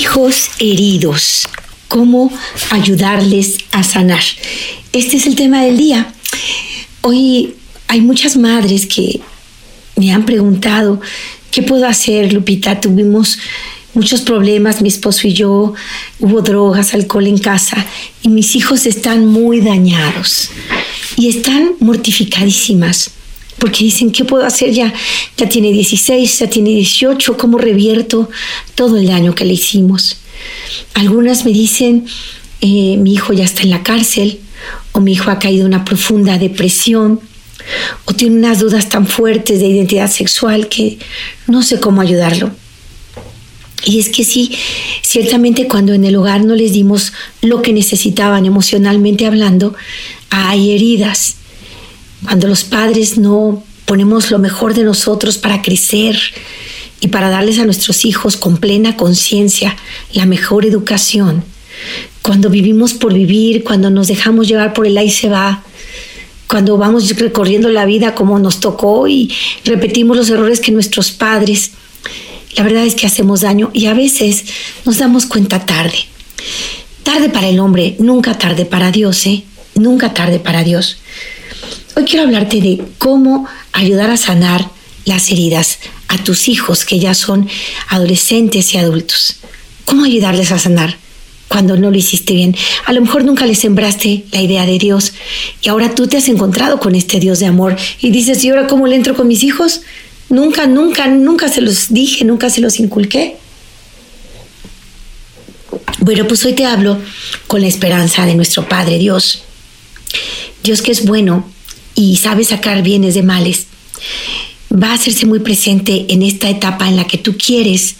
[0.00, 1.46] Hijos heridos,
[1.88, 2.32] cómo
[2.70, 4.22] ayudarles a sanar.
[4.94, 6.10] Este es el tema del día.
[7.02, 7.54] Hoy
[7.86, 9.20] hay muchas madres que
[9.96, 11.02] me han preguntado,
[11.50, 12.80] ¿qué puedo hacer, Lupita?
[12.80, 13.38] Tuvimos
[13.92, 15.74] muchos problemas, mi esposo y yo,
[16.18, 17.84] hubo drogas, alcohol en casa
[18.22, 20.48] y mis hijos están muy dañados
[21.18, 23.10] y están mortificadísimas
[23.60, 24.72] porque dicen, ¿qué puedo hacer?
[24.72, 24.92] Ya,
[25.36, 28.28] ya tiene 16, ya tiene 18, ¿cómo revierto
[28.74, 30.16] todo el daño que le hicimos?
[30.94, 32.06] Algunas me dicen,
[32.62, 34.40] eh, mi hijo ya está en la cárcel,
[34.92, 37.20] o mi hijo ha caído en una profunda depresión,
[38.06, 40.98] o tiene unas dudas tan fuertes de identidad sexual que
[41.46, 42.50] no sé cómo ayudarlo.
[43.84, 44.56] Y es que sí,
[45.02, 49.74] ciertamente cuando en el hogar no les dimos lo que necesitaban emocionalmente hablando,
[50.30, 51.36] hay heridas
[52.24, 56.16] cuando los padres no ponemos lo mejor de nosotros para crecer
[57.00, 59.76] y para darles a nuestros hijos con plena conciencia
[60.12, 61.42] la mejor educación,
[62.22, 65.62] cuando vivimos por vivir, cuando nos dejamos llevar por el ahí se va,
[66.46, 69.32] cuando vamos recorriendo la vida como nos tocó y
[69.64, 71.72] repetimos los errores que nuestros padres,
[72.56, 74.44] la verdad es que hacemos daño y a veces
[74.84, 75.98] nos damos cuenta tarde.
[77.02, 79.44] Tarde para el hombre, nunca tarde para Dios, ¿eh?
[79.74, 80.99] Nunca tarde para Dios.
[81.96, 84.70] Hoy quiero hablarte de cómo ayudar a sanar
[85.04, 87.48] las heridas a tus hijos que ya son
[87.88, 89.36] adolescentes y adultos.
[89.84, 90.96] ¿Cómo ayudarles a sanar
[91.48, 92.54] cuando no lo hiciste bien?
[92.86, 95.12] A lo mejor nunca les sembraste la idea de Dios
[95.62, 98.66] y ahora tú te has encontrado con este Dios de amor y dices, ¿y ahora
[98.66, 99.82] cómo le entro con mis hijos?
[100.28, 103.36] Nunca, nunca, nunca se los dije, nunca se los inculqué.
[105.98, 106.98] Bueno, pues hoy te hablo
[107.46, 109.42] con la esperanza de nuestro Padre Dios.
[110.62, 111.50] Dios que es bueno,
[111.94, 113.66] y sabe sacar bienes de males,
[114.72, 117.96] va a hacerse muy presente en esta etapa en la que tú quieres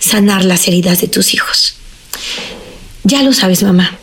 [0.00, 1.74] sanar las heridas de tus hijos.
[3.04, 3.98] Ya lo sabes, mamá.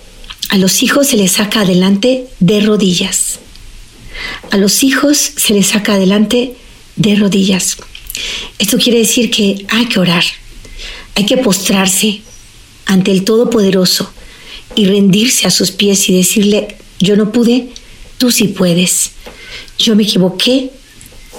[0.49, 3.39] A los hijos se les saca adelante de rodillas.
[4.51, 6.53] A los hijos se les saca adelante
[6.95, 7.77] de rodillas.
[8.59, 10.23] Esto quiere decir que hay que orar,
[11.15, 12.21] hay que postrarse
[12.85, 14.11] ante el Todopoderoso
[14.75, 17.69] y rendirse a sus pies y decirle, yo no pude,
[18.17, 19.11] tú sí puedes.
[19.77, 20.71] Yo me equivoqué,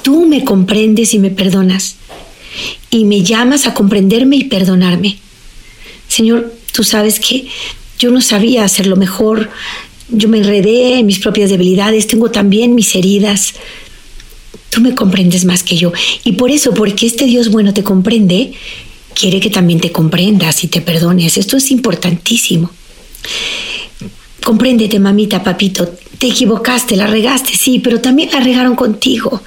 [0.03, 1.97] tú me comprendes y me perdonas.
[2.91, 5.19] Y me llamas a comprenderme y perdonarme.
[6.09, 7.49] Señor, tú sabes que
[7.99, 9.51] yo no sabía hacerlo mejor.
[10.09, 13.55] Yo me enredé en mis propias debilidades, tengo también mis heridas.
[14.71, 15.93] Tú me comprendes más que yo.
[16.25, 18.53] Y por eso, porque este Dios bueno te comprende,
[19.15, 21.37] quiere que también te comprendas y te perdones.
[21.39, 22.71] Esto es importantísimo.
[24.47, 25.93] Compréndete, mamita, papito.
[26.19, 29.43] Te equivocaste, la regaste, sí, pero también la regaron contigo.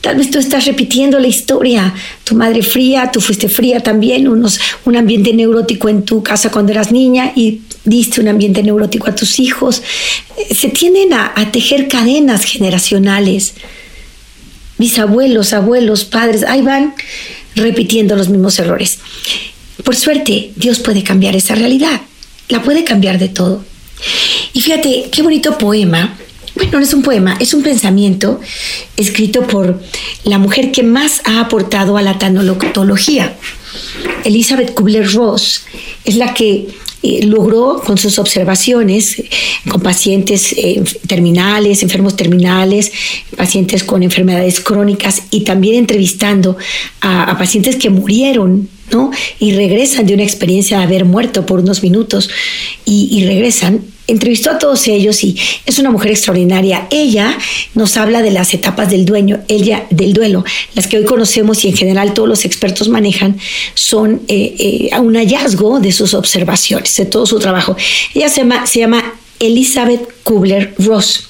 [0.00, 1.92] Tal vez tú estás repitiendo la historia.
[2.22, 6.70] Tu madre fría, tú fuiste fría también, unos, un ambiente neurótico en tu casa cuando
[6.70, 9.82] eras niña y diste un ambiente neurótico a tus hijos.
[10.38, 13.54] Eh, se tienden a, a tejer cadenas generacionales.
[14.78, 16.94] Bisabuelos, abuelos, padres, ahí van
[17.56, 19.00] repitiendo los mismos errores.
[19.82, 22.02] Por suerte, Dios puede cambiar esa realidad.
[22.48, 23.64] La puede cambiar de todo.
[24.52, 26.16] Y fíjate, qué bonito poema.
[26.54, 28.40] Bueno, no es un poema, es un pensamiento
[28.96, 29.80] escrito por
[30.24, 33.34] la mujer que más ha aportado a la tanología.
[34.24, 35.64] Elizabeth Kubler-Ross
[36.04, 36.68] es la que
[37.04, 39.28] eh, logró con sus observaciones eh,
[39.68, 42.92] con pacientes eh, terminales, enfermos terminales,
[43.36, 46.56] pacientes con enfermedades crónicas y también entrevistando
[47.00, 48.68] a, pacientes que murieron
[49.38, 52.30] y regresan de una experiencia de haber muerto por unos minutos
[52.84, 55.36] y regresan entrevistó a todos ellos y
[55.66, 56.86] es una mujer extraordinaria.
[56.90, 57.36] Ella
[57.74, 60.44] nos habla de las etapas del dueño, ella del duelo,
[60.74, 63.38] las que hoy conocemos y en general todos los expertos manejan,
[63.74, 67.76] son eh, eh, un hallazgo de sus observaciones, de todo su trabajo.
[68.14, 71.28] Ella se llama, se llama Elizabeth Kubler-Ross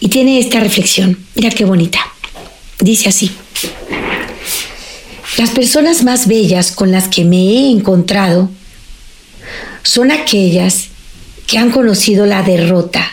[0.00, 1.18] y tiene esta reflexión.
[1.34, 2.00] Mira qué bonita.
[2.80, 3.30] Dice así.
[5.36, 8.50] Las personas más bellas con las que me he encontrado
[9.82, 10.90] son aquellas
[11.48, 13.04] que han conocido la derrota,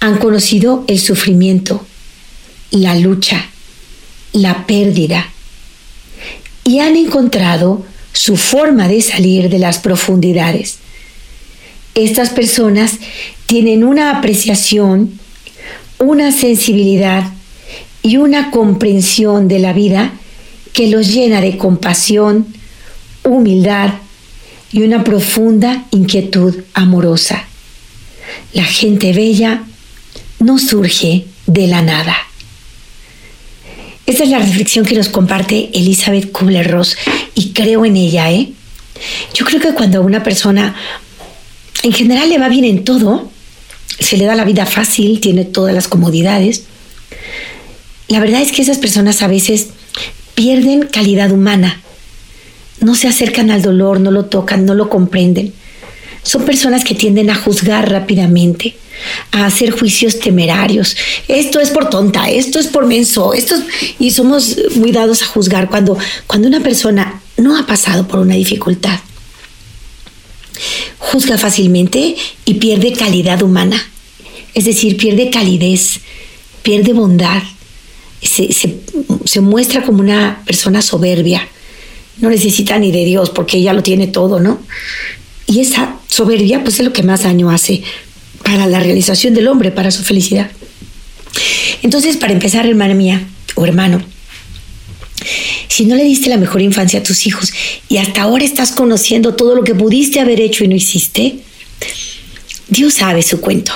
[0.00, 1.86] han conocido el sufrimiento,
[2.70, 3.46] la lucha,
[4.34, 5.30] la pérdida,
[6.64, 10.76] y han encontrado su forma de salir de las profundidades.
[11.94, 12.98] Estas personas
[13.46, 15.18] tienen una apreciación,
[15.98, 17.32] una sensibilidad
[18.02, 20.12] y una comprensión de la vida
[20.78, 22.46] que los llena de compasión,
[23.24, 23.94] humildad
[24.70, 27.48] y una profunda inquietud amorosa.
[28.52, 29.64] La gente bella
[30.38, 32.16] no surge de la nada.
[34.06, 36.96] Esta es la reflexión que nos comparte Elizabeth Kubler-Ross
[37.34, 38.52] y creo en ella, ¿eh?
[39.34, 40.76] Yo creo que cuando a una persona
[41.82, 43.28] en general le va bien en todo,
[43.98, 46.66] se le da la vida fácil, tiene todas las comodidades,
[48.06, 49.70] la verdad es que esas personas a veces
[50.38, 51.82] pierden calidad humana,
[52.78, 55.52] no se acercan al dolor, no lo tocan, no lo comprenden.
[56.22, 58.76] Son personas que tienden a juzgar rápidamente,
[59.32, 60.96] a hacer juicios temerarios.
[61.26, 63.56] Esto es por tonta, esto es por menso, esto
[63.98, 65.98] y somos muy dados a juzgar cuando
[66.28, 69.00] cuando una persona no ha pasado por una dificultad.
[70.98, 72.14] Juzga fácilmente
[72.44, 73.90] y pierde calidad humana.
[74.54, 75.98] Es decir, pierde calidez,
[76.62, 77.42] pierde bondad.
[78.22, 81.46] Se, se muestra como una persona soberbia.
[82.20, 84.60] No necesita ni de Dios porque ella lo tiene todo, ¿no?
[85.46, 87.82] Y esa soberbia pues es lo que más daño hace
[88.44, 90.50] para la realización del hombre, para su felicidad.
[91.82, 94.02] Entonces, para empezar, hermana mía o hermano,
[95.68, 97.52] si no le diste la mejor infancia a tus hijos
[97.88, 101.38] y hasta ahora estás conociendo todo lo que pudiste haber hecho y no hiciste,
[102.68, 103.72] Dios sabe su cuento.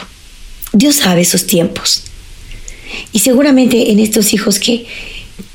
[0.72, 2.04] Dios sabe sus tiempos.
[3.12, 4.86] Y seguramente en estos hijos que,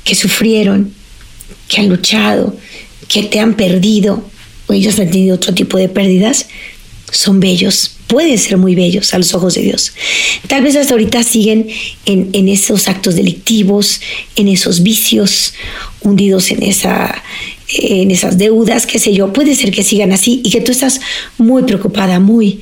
[0.04, 0.92] que sufrieron,
[1.68, 2.56] que han luchado,
[3.08, 4.24] que te han perdido,
[4.66, 6.46] o ellos han tenido otro tipo de pérdidas,
[7.10, 9.92] son bellos, pueden ser muy bellos a los ojos de Dios.
[10.46, 11.68] Tal vez hasta ahorita siguen
[12.04, 14.00] en, esos actos delictivos,
[14.36, 15.54] en esos vicios,
[16.00, 17.22] hundidos en, esa,
[17.68, 19.32] en esas deudas, qué sé yo.
[19.32, 21.00] Puede ser que sigan así y que tú estás
[21.38, 22.60] muy preocupada, muy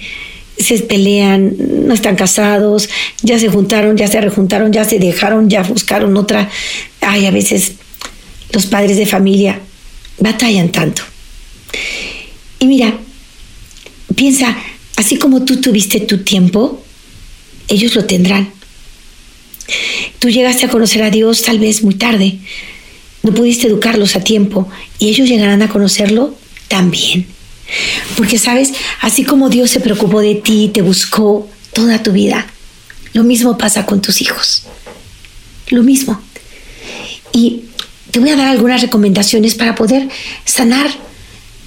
[0.58, 1.54] se pelean,
[1.86, 2.88] no están casados,
[3.22, 6.48] ya se juntaron, ya se rejuntaron, ya se dejaron, ya buscaron otra.
[7.00, 7.72] Ay, a veces
[8.52, 9.60] los padres de familia
[10.18, 11.02] batallan tanto.
[12.58, 12.98] Y mira,
[14.14, 14.56] piensa,
[14.96, 16.82] así como tú tuviste tu tiempo,
[17.68, 18.50] ellos lo tendrán.
[20.18, 22.38] Tú llegaste a conocer a Dios tal vez muy tarde,
[23.22, 24.68] no pudiste educarlos a tiempo
[24.98, 26.34] y ellos llegarán a conocerlo
[26.68, 27.26] también.
[28.16, 32.46] Porque sabes, así como Dios se preocupó de ti te buscó toda tu vida,
[33.12, 34.64] lo mismo pasa con tus hijos.
[35.68, 36.20] Lo mismo.
[37.32, 37.64] Y
[38.10, 40.08] te voy a dar algunas recomendaciones para poder
[40.44, 40.90] sanar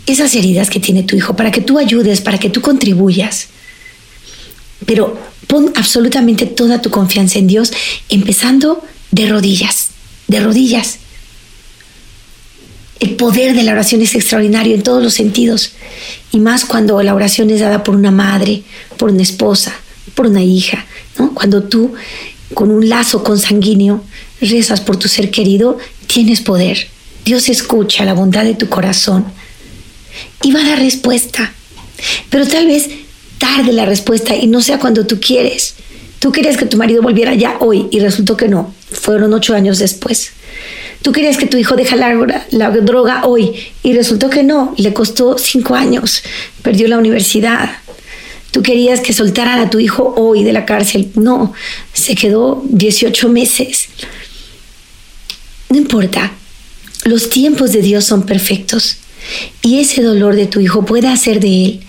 [0.05, 3.47] esas heridas que tiene tu hijo, para que tú ayudes, para que tú contribuyas.
[4.85, 7.71] Pero pon absolutamente toda tu confianza en Dios,
[8.09, 9.89] empezando de rodillas,
[10.27, 10.99] de rodillas.
[12.99, 15.71] El poder de la oración es extraordinario en todos los sentidos,
[16.31, 18.63] y más cuando la oración es dada por una madre,
[18.97, 19.73] por una esposa,
[20.15, 20.85] por una hija,
[21.17, 21.33] ¿no?
[21.33, 21.93] Cuando tú,
[22.53, 24.03] con un lazo consanguíneo,
[24.41, 26.87] rezas por tu ser querido, tienes poder.
[27.23, 29.25] Dios escucha la bondad de tu corazón
[30.43, 31.53] y va a dar respuesta.
[32.29, 32.89] Pero tal vez
[33.37, 35.75] tarde la respuesta y no sea cuando tú quieres.
[36.19, 38.73] Tú querías que tu marido volviera ya hoy y resultó que no.
[38.91, 40.31] Fueron ocho años después.
[41.01, 43.53] Tú querías que tu hijo dejara la, la, droga hoy
[43.83, 44.73] y resultó que no.
[44.77, 46.21] Le costó cinco años.
[46.61, 47.69] Perdió la universidad.
[48.51, 51.11] Tú querías que soltaran a tu hijo hoy de la cárcel.
[51.15, 51.53] No,
[51.93, 53.89] se quedó 18 meses.
[55.69, 56.33] No importa.
[57.05, 58.97] Los tiempos de Dios son perfectos
[59.61, 61.79] y ese dolor de tu hijo puede hacer de él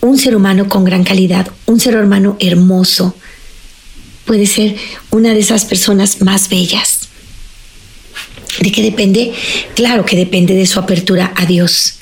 [0.00, 3.14] un ser humano con gran calidad, un ser humano hermoso.
[4.26, 4.76] Puede ser
[5.10, 7.08] una de esas personas más bellas.
[8.60, 9.32] ¿De qué depende?
[9.74, 11.96] Claro que depende de su apertura a Dios.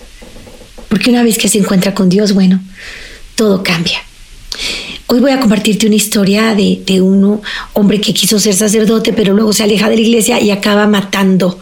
[0.88, 2.62] Porque una vez que se encuentra con Dios, bueno,
[3.34, 4.02] todo cambia.
[5.06, 7.40] Hoy voy a compartirte una historia de, de un
[7.72, 11.58] hombre que quiso ser sacerdote, pero luego se aleja de la iglesia y acaba matando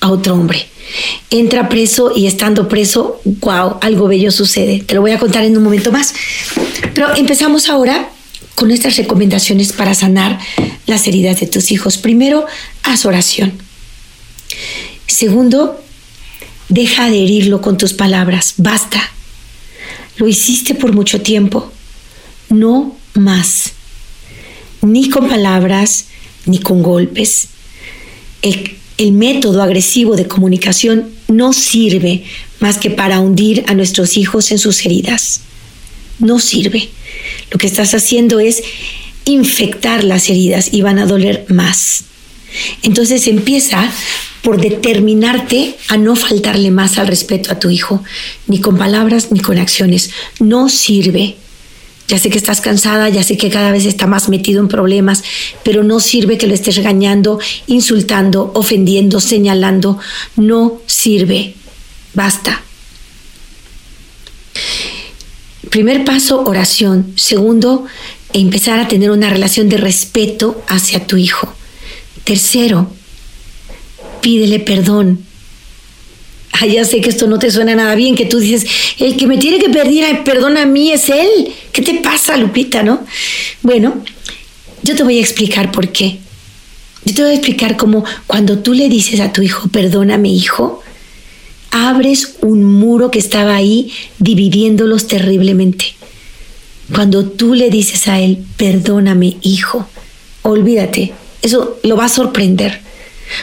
[0.00, 0.66] a otro hombre
[1.30, 4.80] entra preso y estando preso, wow, algo bello sucede.
[4.80, 6.14] Te lo voy a contar en un momento más.
[6.94, 8.10] Pero empezamos ahora
[8.54, 10.38] con nuestras recomendaciones para sanar
[10.86, 11.96] las heridas de tus hijos.
[11.96, 12.46] Primero,
[12.82, 13.52] haz oración.
[15.06, 15.82] Segundo,
[16.68, 18.54] deja de herirlo con tus palabras.
[18.56, 19.00] Basta.
[20.16, 21.72] Lo hiciste por mucho tiempo.
[22.48, 23.72] No más.
[24.82, 26.06] Ni con palabras,
[26.46, 27.48] ni con golpes.
[28.42, 32.24] El el método agresivo de comunicación no sirve
[32.60, 35.40] más que para hundir a nuestros hijos en sus heridas.
[36.18, 36.88] No sirve.
[37.50, 38.62] Lo que estás haciendo es
[39.24, 42.04] infectar las heridas y van a doler más.
[42.82, 43.90] Entonces empieza
[44.42, 48.02] por determinarte a no faltarle más al respeto a tu hijo,
[48.48, 50.10] ni con palabras ni con acciones.
[50.40, 51.36] No sirve.
[52.08, 55.22] Ya sé que estás cansada, ya sé que cada vez está más metido en problemas,
[55.64, 59.98] pero no sirve que lo estés regañando, insultando, ofendiendo, señalando.
[60.36, 61.54] No sirve.
[62.12, 62.62] Basta.
[65.70, 67.14] Primer paso, oración.
[67.16, 67.86] Segundo,
[68.34, 71.54] empezar a tener una relación de respeto hacia tu hijo.
[72.24, 72.90] Tercero,
[74.22, 75.20] pídele perdón.
[76.52, 78.66] Ay, ya sé que esto no te suena nada bien, que tú dices,
[78.98, 81.28] el que me tiene que pedir perdón a mí es él.
[81.72, 83.04] ¿Qué te pasa, Lupita, no?
[83.62, 84.02] Bueno,
[84.82, 86.18] yo te voy a explicar por qué.
[87.04, 89.68] Yo te voy a explicar cómo cuando tú le dices a tu hijo,
[90.18, 90.82] mi hijo,
[91.72, 95.94] abres un muro que estaba ahí dividiéndolos terriblemente.
[96.94, 99.88] Cuando tú le dices a él, perdóname, hijo,
[100.42, 102.82] olvídate, eso lo va a sorprender.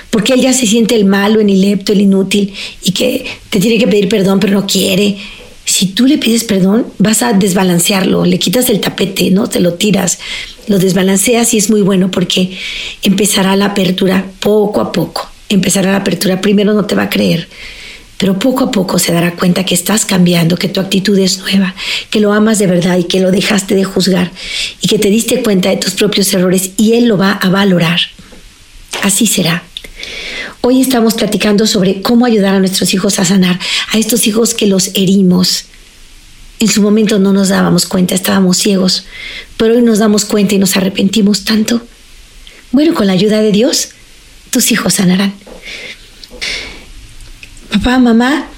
[0.09, 2.53] Porque él ya se siente el malo, el inepto, el inútil
[2.83, 5.17] y que te tiene que pedir perdón, pero no quiere.
[5.65, 9.47] Si tú le pides perdón, vas a desbalancearlo, le quitas el tapete, ¿no?
[9.47, 10.19] Te lo tiras,
[10.67, 12.57] lo desbalanceas y es muy bueno porque
[13.03, 15.29] empezará la apertura poco a poco.
[15.47, 16.41] Empezará la apertura.
[16.41, 17.47] Primero no te va a creer,
[18.19, 21.73] pero poco a poco se dará cuenta que estás cambiando, que tu actitud es nueva,
[22.09, 24.31] que lo amas de verdad y que lo dejaste de juzgar
[24.81, 27.99] y que te diste cuenta de tus propios errores y él lo va a valorar.
[29.03, 29.63] Así será.
[30.61, 33.59] Hoy estamos platicando sobre cómo ayudar a nuestros hijos a sanar,
[33.91, 35.65] a estos hijos que los herimos.
[36.59, 39.05] En su momento no nos dábamos cuenta, estábamos ciegos,
[39.57, 41.81] pero hoy nos damos cuenta y nos arrepentimos tanto.
[42.71, 43.89] Bueno, con la ayuda de Dios,
[44.49, 45.33] tus hijos sanarán.
[47.71, 48.49] Papá, mamá,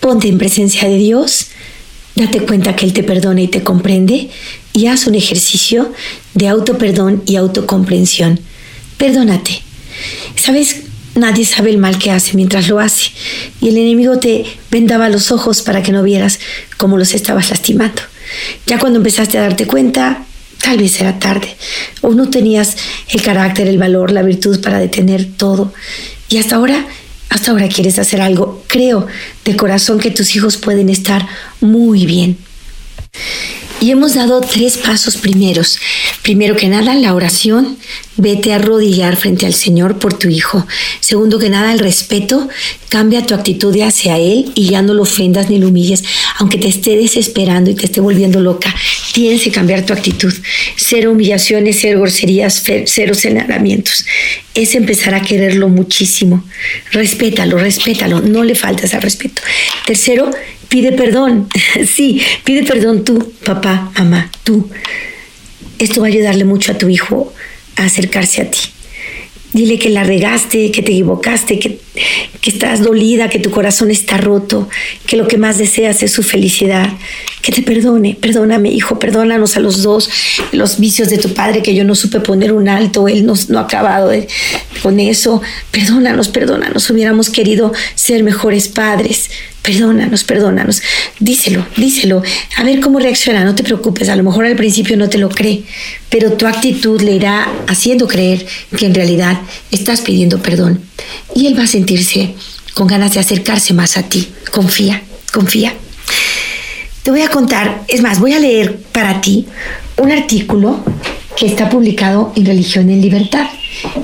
[0.00, 1.46] ponte en presencia de Dios,
[2.16, 4.30] date cuenta que Él te perdona y te comprende
[4.72, 5.92] y haz un ejercicio
[6.34, 8.40] de autoperdón y autocomprensión.
[8.96, 9.62] Perdónate.
[10.36, 10.82] ¿Sabes?
[11.14, 13.10] Nadie sabe el mal que hace mientras lo hace
[13.60, 16.40] y el enemigo te vendaba los ojos para que no vieras
[16.78, 18.00] cómo los estabas lastimando.
[18.66, 20.24] Ya cuando empezaste a darte cuenta,
[20.62, 21.54] tal vez era tarde
[22.00, 22.76] o no tenías
[23.10, 25.74] el carácter, el valor, la virtud para detener todo.
[26.30, 26.86] Y hasta ahora
[27.32, 28.62] hasta ahora quieres hacer algo.
[28.66, 29.06] Creo
[29.44, 31.26] de corazón que tus hijos pueden estar
[31.60, 32.36] muy bien.
[33.82, 35.76] Y hemos dado tres pasos primeros.
[36.22, 37.78] Primero que nada, la oración.
[38.16, 40.64] Vete a arrodillar frente al Señor por tu hijo.
[41.00, 42.48] Segundo que nada, el respeto.
[42.88, 46.04] Cambia tu actitud hacia Él y ya no lo ofendas ni lo humilles,
[46.38, 48.72] aunque te esté desesperando y te esté volviendo loca.
[49.14, 50.32] Tienes que cambiar tu actitud.
[50.76, 54.04] Cero humillaciones, cero groserías, cero señalamientos.
[54.54, 56.44] Es empezar a quererlo muchísimo.
[56.92, 58.20] Respétalo, respétalo.
[58.20, 59.40] No le faltes al respeto.
[59.86, 60.30] Tercero,
[60.72, 61.48] Pide perdón,
[61.86, 64.70] sí, pide perdón tú, papá, mamá, tú.
[65.78, 67.30] Esto va a ayudarle mucho a tu hijo
[67.76, 68.71] a acercarse a ti.
[69.52, 71.78] Dile que la regaste, que te equivocaste, que,
[72.40, 74.68] que, estás dolida, que tu corazón está roto,
[75.06, 76.88] que lo que más deseas es su felicidad.
[77.42, 80.08] Que te perdone, perdóname, hijo, perdónanos a los dos
[80.52, 83.58] los vicios de tu padre, que yo no supe poner un alto, él no, no
[83.58, 84.10] ha acabado
[84.82, 85.42] con eso.
[85.70, 89.28] Perdónanos, perdónanos, hubiéramos querido ser mejores padres.
[89.62, 90.82] Perdónanos, perdónanos.
[91.20, 92.22] Díselo, díselo.
[92.56, 93.44] A ver cómo reacciona.
[93.44, 94.08] No te preocupes.
[94.08, 95.62] A lo mejor al principio no te lo cree,
[96.08, 98.44] pero tu actitud le irá haciendo creer
[98.76, 99.38] que en realidad
[99.70, 100.80] estás pidiendo perdón.
[101.34, 102.34] Y él va a sentirse
[102.74, 104.28] con ganas de acercarse más a ti.
[104.50, 105.02] Confía,
[105.32, 105.74] confía.
[107.04, 109.46] Te voy a contar, es más, voy a leer para ti
[109.96, 110.84] un artículo
[111.36, 113.46] que está publicado en Religión en Libertad.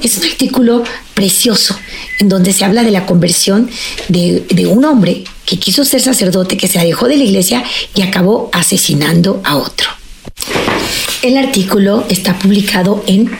[0.02, 0.82] Es un artículo
[1.14, 1.78] precioso
[2.18, 3.70] en donde se habla de la conversión
[4.08, 7.62] de, un hombre que quiso ser sacerdote, que se alejó de la iglesia
[7.94, 9.88] y acabó asesinando a otro.
[11.22, 13.30] El artículo está publicado en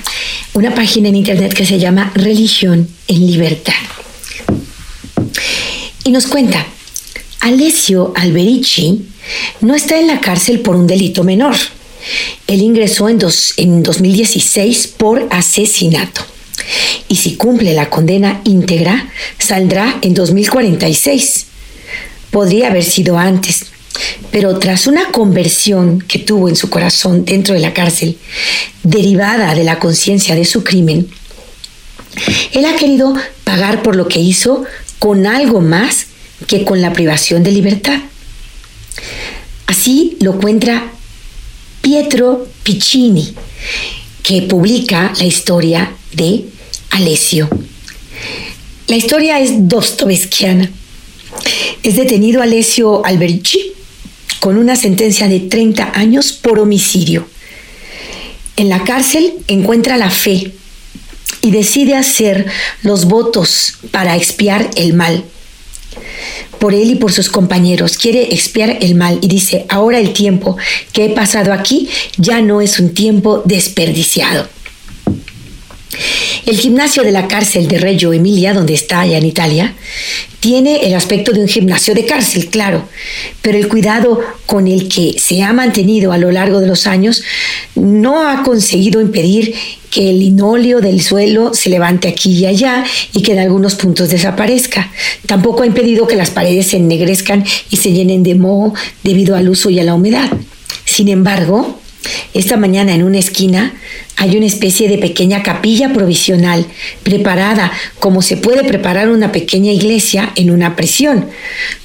[0.55, 3.75] una página en internet que se llama Religión en Libertad.
[6.05, 6.67] Y nos cuenta,
[7.41, 9.07] Alessio Alberici
[9.61, 11.55] no está en la cárcel por un delito menor
[12.47, 13.19] él ingresó en,
[13.57, 16.23] en 2016 por asesinato.
[17.09, 21.47] Y si cumple la condena íntegra, saldrá en 2046.
[22.31, 23.67] Podría haber sido antes,
[24.31, 28.19] pero tras una conversión que tuvo en su corazón dentro de la cárcel,
[28.83, 31.09] derivada de la conciencia de su crimen,
[32.53, 33.15] él ha querido
[33.45, 34.65] pagar por lo que hizo
[34.99, 36.07] con algo más
[36.47, 38.01] que con la privación de libertad.
[39.67, 40.91] Así lo cuenta
[41.81, 43.35] Pietro Piccini,
[44.23, 46.45] que publica la historia de
[46.91, 47.49] Alessio.
[48.87, 50.71] La historia es dostoevskiana.
[51.83, 53.73] Es detenido Alessio Alberici
[54.41, 57.29] con una sentencia de 30 años por homicidio.
[58.57, 60.53] En la cárcel encuentra la fe
[61.43, 62.47] y decide hacer
[62.83, 65.25] los votos para expiar el mal
[66.59, 70.57] por él y por sus compañeros, quiere expiar el mal y dice, ahora el tiempo
[70.93, 74.47] que he pasado aquí ya no es un tiempo desperdiciado.
[76.47, 79.75] El gimnasio de la cárcel de Reggio Emilia, donde está allá en Italia,
[80.41, 82.89] tiene el aspecto de un gimnasio de cárcel, claro,
[83.43, 87.23] pero el cuidado con el que se ha mantenido a lo largo de los años
[87.75, 89.55] no ha conseguido impedir
[89.91, 94.11] que el linóleo del suelo se levante aquí y allá y que en algunos puntos
[94.11, 94.93] desaparezca.
[95.27, 99.49] Tampoco ha impedido que las paredes se ennegrezcan y se llenen de moho debido al
[99.49, 100.31] uso y a la humedad.
[100.85, 101.81] Sin embargo,
[102.35, 103.75] esta mañana en una esquina
[104.17, 106.67] hay una especie de pequeña capilla provisional
[107.03, 111.27] preparada como se puede preparar una pequeña iglesia en una prisión,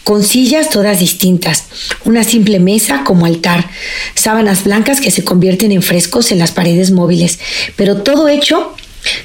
[0.03, 1.65] con sillas todas distintas,
[2.05, 3.69] una simple mesa como altar,
[4.15, 7.39] sábanas blancas que se convierten en frescos en las paredes móviles,
[7.75, 8.75] pero todo hecho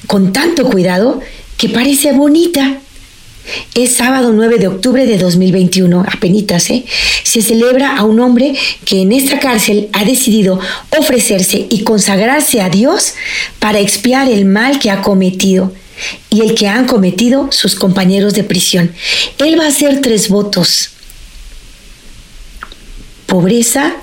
[0.07, 1.21] con tanto cuidado
[1.57, 2.79] que parece bonita.
[3.75, 6.85] Es sábado 9 de octubre de 2021, apenas, ¿eh?
[7.23, 10.61] Se celebra a un hombre que en esta cárcel ha decidido
[10.99, 13.15] ofrecerse y consagrarse a Dios
[13.59, 15.73] para expiar el mal que ha cometido
[16.31, 18.93] y el que han cometido sus compañeros de prisión.
[19.39, 20.91] Él va a hacer tres votos.
[23.27, 23.97] Pobreza,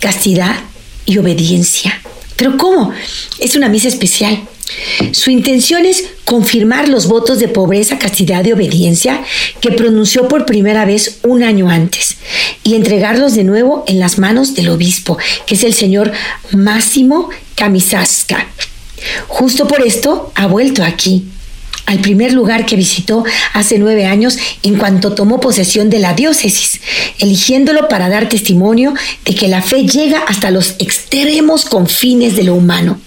[0.00, 0.56] castidad
[1.06, 2.00] y obediencia.
[2.36, 2.92] Pero ¿cómo?
[3.38, 4.46] Es una misa especial.
[5.12, 9.22] Su intención es confirmar los votos de pobreza, castidad y obediencia
[9.60, 12.16] que pronunció por primera vez un año antes
[12.62, 16.12] y entregarlos de nuevo en las manos del obispo, que es el señor
[16.52, 18.48] Máximo Camisasca.
[19.28, 21.24] Justo por esto ha vuelto aquí,
[21.86, 26.80] al primer lugar que visitó hace nueve años en cuanto tomó posesión de la diócesis,
[27.18, 32.54] eligiéndolo para dar testimonio de que la fe llega hasta los extremos confines de lo
[32.54, 32.98] humano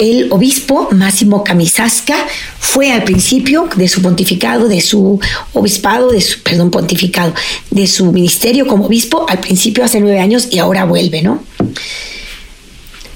[0.00, 2.16] el obispo Máximo Camisasca
[2.58, 5.20] fue al principio de su pontificado, de su
[5.52, 7.34] obispado, de su, perdón, pontificado,
[7.70, 11.44] de su ministerio como obispo, al principio hace nueve años y ahora vuelve, ¿no?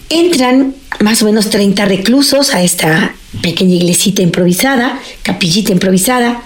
[0.08, 6.42] Entran más o menos 30 reclusos a esta pequeña iglesita improvisada, capillita improvisada,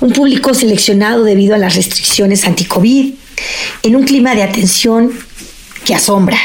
[0.00, 3.14] un público seleccionado debido a las restricciones anti-COVID,
[3.82, 5.12] en un clima de atención
[5.84, 6.38] que asombra.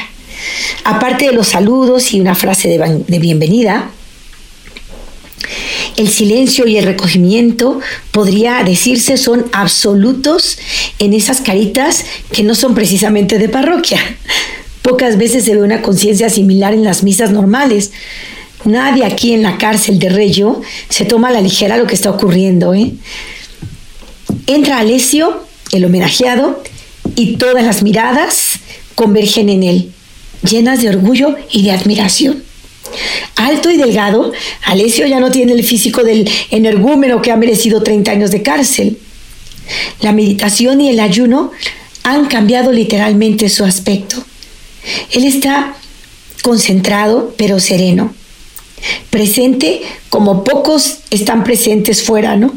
[0.84, 3.90] Aparte de los saludos y una frase de, bienvenida,
[5.96, 7.80] el silencio y el recogimiento,
[8.12, 10.60] podría decirse, son absolutos
[11.00, 14.00] en esas caritas que no son precisamente de parroquia.
[14.88, 17.92] Pocas veces se ve una conciencia similar en las misas normales.
[18.64, 22.10] Nadie aquí en la cárcel de Reyo se toma a la ligera lo que está
[22.10, 22.74] ocurriendo.
[22.74, 22.94] ¿eh?
[24.46, 26.64] Entra Alessio, el homenajeado,
[27.18, 28.60] y todas las miradas
[28.96, 29.92] convergen en él
[30.42, 32.42] llenas de orgullo y de admiración.
[33.36, 34.32] Alto y delgado,
[34.64, 38.98] Alessio ya no tiene el físico del energúmeno que ha merecido 30 años de cárcel.
[40.00, 41.52] La meditación y el ayuno
[42.04, 44.24] han cambiado literalmente su aspecto.
[45.12, 45.76] Él está
[46.42, 48.14] concentrado pero sereno,
[49.10, 52.54] presente como pocos están presentes fuera, ¿no?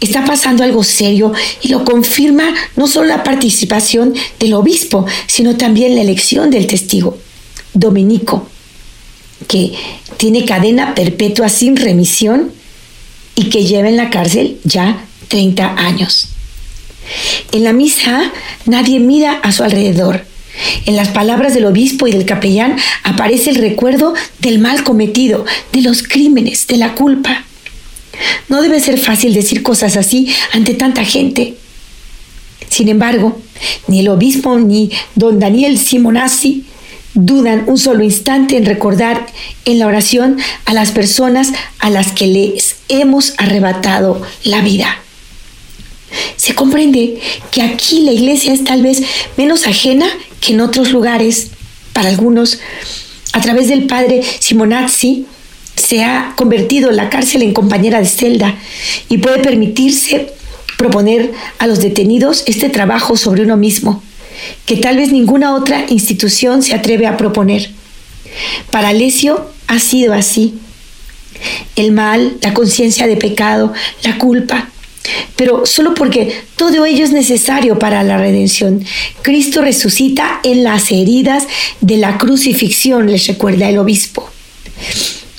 [0.00, 5.96] Está pasando algo serio y lo confirma no solo la participación del obispo, sino también
[5.96, 7.18] la elección del testigo,
[7.72, 8.46] Dominico,
[9.48, 9.72] que
[10.16, 12.52] tiene cadena perpetua sin remisión
[13.34, 16.28] y que lleva en la cárcel ya 30 años.
[17.52, 18.32] En la misa
[18.66, 20.24] nadie mira a su alrededor.
[20.86, 25.82] En las palabras del obispo y del capellán aparece el recuerdo del mal cometido, de
[25.82, 27.44] los crímenes, de la culpa.
[28.48, 31.54] No debe ser fácil decir cosas así ante tanta gente.
[32.68, 33.40] Sin embargo,
[33.88, 36.64] ni el obispo ni don Daniel Simonazzi
[37.14, 39.26] dudan un solo instante en recordar
[39.64, 45.03] en la oración a las personas a las que les hemos arrebatado la vida.
[46.36, 47.18] Se comprende
[47.50, 49.02] que aquí la iglesia es tal vez
[49.36, 50.06] menos ajena
[50.40, 51.50] que en otros lugares.
[51.92, 52.58] Para algunos,
[53.32, 55.26] a través del padre Simonazzi,
[55.76, 58.56] se ha convertido la cárcel en compañera de celda
[59.08, 60.32] y puede permitirse
[60.76, 64.02] proponer a los detenidos este trabajo sobre uno mismo,
[64.66, 67.70] que tal vez ninguna otra institución se atreve a proponer.
[68.70, 70.54] Para Alessio ha sido así.
[71.76, 73.72] El mal, la conciencia de pecado,
[74.02, 74.68] la culpa,
[75.36, 78.84] pero solo porque todo ello es necesario para la redención.
[79.22, 81.44] Cristo resucita en las heridas
[81.80, 84.28] de la crucifixión, les recuerda el obispo.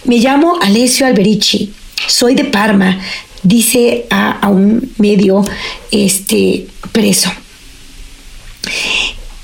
[0.05, 1.71] Me llamo Alessio Alberici,
[2.07, 2.99] soy de Parma,
[3.43, 5.43] dice a, un medio
[5.91, 7.31] este, preso.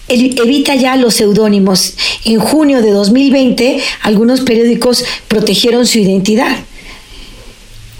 [0.08, 1.94] Evita ya los seudónimos.
[2.26, 6.58] En junio de 2020, algunos periódicos protegieron su identidad.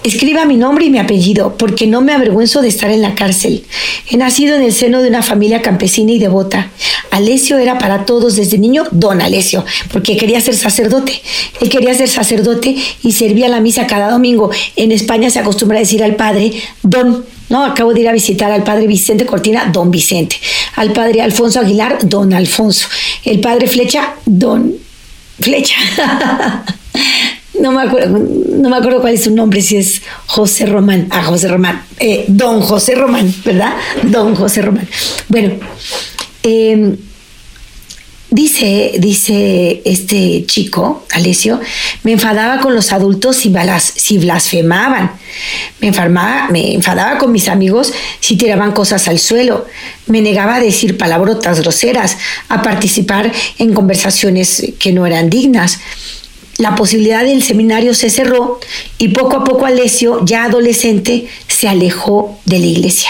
[0.04, 3.64] Escriba mi nombre y mi apellido, porque no me avergüenzo de estar en la cárcel.
[4.10, 6.72] He nacido en el seno de una familia campesina y devota.
[7.12, 11.22] Alesio era para todos desde niño don Alesio, porque quería ser sacerdote.
[11.60, 14.50] Él quería ser sacerdote y servía la misa cada domingo.
[14.76, 17.24] En España se acostumbra a decir al padre don.
[17.50, 20.38] No, acabo de ir a visitar al padre Vicente Cortina, don Vicente.
[20.78, 22.88] Al padre Alfonso Aguilar, don Alfonso.
[23.24, 24.74] El padre Flecha, don
[25.40, 25.76] Flecha.
[27.62, 31.24] no me acuerdo, no me acuerdo cuál es su nombre, si es José Román, ah,
[31.24, 33.74] José Román, eh, don José Román, ¿verdad?
[34.04, 34.88] Don José Román.
[35.30, 35.54] Bueno,
[36.44, 36.98] em,
[38.32, 41.60] dice, dice este chico, Alessio,
[42.04, 43.54] me enfadaba con los adultos si,
[43.96, 45.12] si blasfemaban,
[45.80, 49.68] me, enfadaba, me enfadaba con mis amigos si tiraban cosas al suelo,
[50.08, 52.18] me negaba a decir palabrotas groseras,
[52.50, 55.80] a participar en conversaciones que no eran dignas
[56.58, 58.60] la posibilidad del seminario se cerró
[58.98, 63.10] y poco a poco Alessio, ya adolescente, se alejó de la iglesia.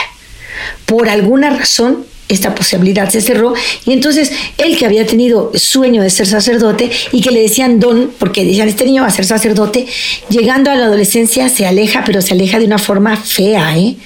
[0.86, 3.54] Por alguna razón, esta posibilidad se cerró
[3.86, 8.12] y entonces él que había tenido sueño de ser sacerdote y que le decían don,
[8.18, 9.86] porque decían este niño va a ser sacerdote,
[10.30, 13.78] llegando a la adolescencia se aleja, pero se aleja de una forma fea.
[13.78, 13.98] ¿eh?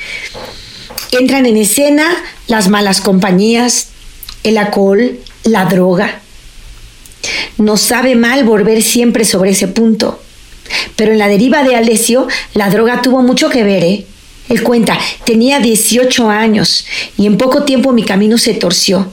[1.12, 2.06] Entran en escena
[2.48, 3.90] las malas compañías,
[4.44, 6.22] el alcohol, la droga,
[7.58, 10.20] nos sabe mal volver siempre sobre ese punto.
[10.96, 14.06] Pero en la deriva de Alessio, la droga tuvo mucho que ver, ¿eh?
[14.50, 16.86] Él cuenta, tenía 18 años
[17.18, 19.12] y en poco tiempo mi camino se torció.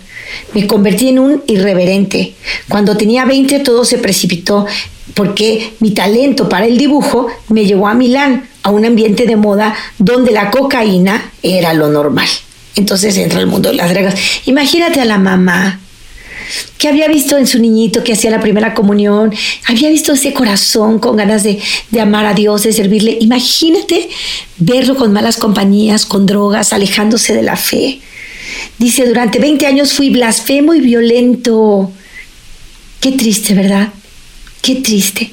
[0.54, 2.34] Me convertí en un irreverente.
[2.68, 4.66] Cuando tenía 20 todo se precipitó
[5.14, 9.74] porque mi talento para el dibujo me llevó a Milán, a un ambiente de moda
[9.98, 12.28] donde la cocaína era lo normal.
[12.76, 14.14] Entonces entra el mundo de las drogas.
[14.46, 15.80] Imagínate a la mamá
[16.78, 19.32] que había visto en su niñito que hacía la primera comunión,
[19.66, 21.60] había visto ese corazón con ganas de,
[22.00, 23.18] amar a Dios, de servirle.
[23.20, 24.08] Imagínate
[24.58, 28.00] verlo con malas compañías, con drogas, alejándose de la fe.
[28.78, 31.92] Dice, durante 20 años fui blasfemo y violento.
[33.00, 33.90] Qué triste, ¿verdad?
[34.60, 35.32] Qué triste.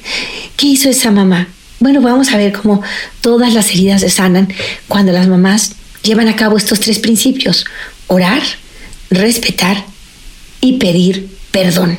[0.56, 1.48] ¿Qué hizo esa mamá?
[1.80, 2.82] Bueno, vamos a ver cómo
[3.20, 4.52] todas las heridas se sanan
[4.86, 7.64] cuando las mamás llevan a cabo estos tres principios.
[8.06, 8.42] Orar,
[9.10, 9.89] respetar
[10.60, 11.98] y pedir perdón.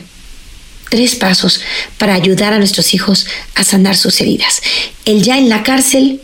[0.89, 1.61] Tres pasos
[1.97, 4.61] para ayudar a nuestros hijos a sanar sus heridas.
[5.05, 6.21] Él ya en la cárcel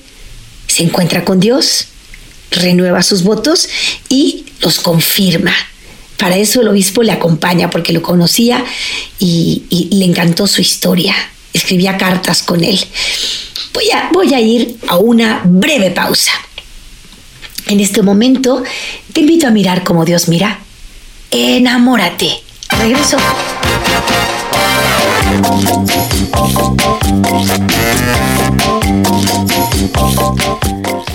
[0.68, 1.88] se encuentra con Dios,
[2.52, 3.70] renueva sus votos
[4.10, 5.54] y los confirma.
[6.18, 8.64] Para eso el obispo le acompaña porque lo conocía
[9.20, 11.16] y, le encantó su historia.
[11.54, 12.80] Escribía cartas con él.
[13.74, 16.32] Voy a, voy a ir a una breve pausa.
[17.68, 18.64] En este momento
[19.14, 20.60] te invito a mirar como Dios mira
[21.32, 22.30] enamórate.
[22.80, 23.18] Regreso.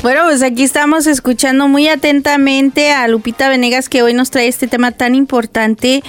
[0.03, 4.67] Bueno, pues aquí estamos escuchando muy atentamente a Lupita Venegas que hoy nos trae este
[4.67, 6.03] tema tan importante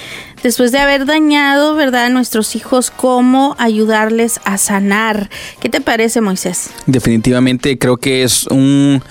[0.43, 5.29] después de haber dañado, ¿verdad?, a nuestros hijos, cómo ayudarles a sanar.
[5.61, 6.69] ¿Qué te parece, Moisés?
[6.85, 9.01] Definitivamente creo que es un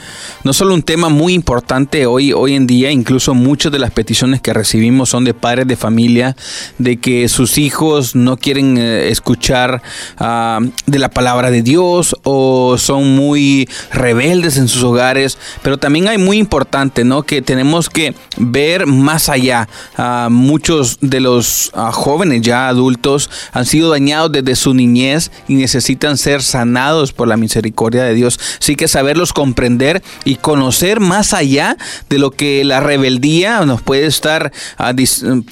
[0.44, 4.40] no solo un tema muy importante hoy hoy en día, incluso muchas de las peticiones
[4.40, 6.36] que recibimos son de padres de familia
[6.78, 9.82] de que sus hijos no quieren eh, escuchar
[10.18, 16.08] ah, de la palabra de Dios o son muy rebeldes en sus hogares, pero también
[16.08, 17.22] hay muy importante, ¿no?
[17.22, 19.68] Que tenemos que ver más allá.
[19.96, 25.30] a ah, muchos de los ah, jóvenes ya adultos han sido dañados desde su niñez
[25.48, 28.38] y necesitan ser sanados por la misericordia de Dios.
[28.60, 31.76] Así que saberlos comprender y conocer más allá
[32.08, 34.92] de lo que la rebeldía nos puede estar, ah,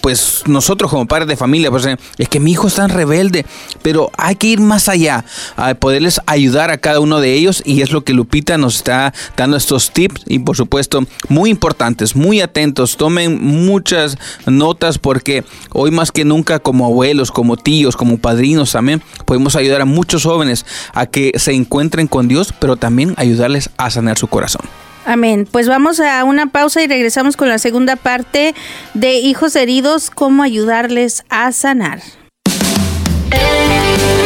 [0.01, 1.87] pues nosotros como padres de familia, pues
[2.19, 3.47] es que mi hijo es tan rebelde,
[3.83, 5.25] pero hay que ir más allá,
[5.57, 9.15] a poderles ayudar a cada uno de ellos y es lo que Lupita nos está
[9.37, 15.91] dando estos tips y por supuesto muy importantes, muy atentos, tomen muchas notas porque Hoy
[15.91, 20.67] más que nunca como abuelos, como tíos, como padrinos también podemos ayudar a muchos jóvenes
[20.95, 24.63] a que se encuentren con Dios, pero también ayudarles a sanar su corazón.
[25.07, 25.49] Amén.
[25.51, 28.55] Pues vamos a una pausa y regresamos con la segunda parte
[28.95, 32.01] de Hijos Heridos, cómo ayudarles a sanar.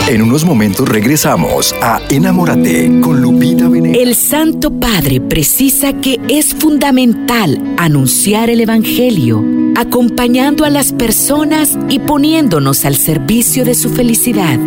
[0.06, 4.02] En unos momentos regresamos a Enamórate con Lupita Venegas.
[4.02, 9.42] El Santo Padre precisa que es fundamental anunciar el Evangelio,
[9.76, 14.58] acompañando a las personas y poniéndonos al servicio de su felicidad.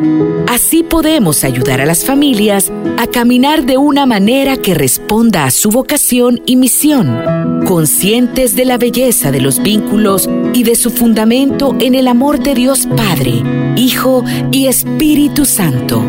[0.48, 5.70] Así podemos ayudar a las familias a caminar de una manera que responda a su
[5.70, 11.96] vocación y misión, conscientes de la belleza de los vínculos y de su fundamento en
[11.96, 13.44] el amor de Dios Padre,
[13.76, 16.04] Hijo y Espíritu Santo.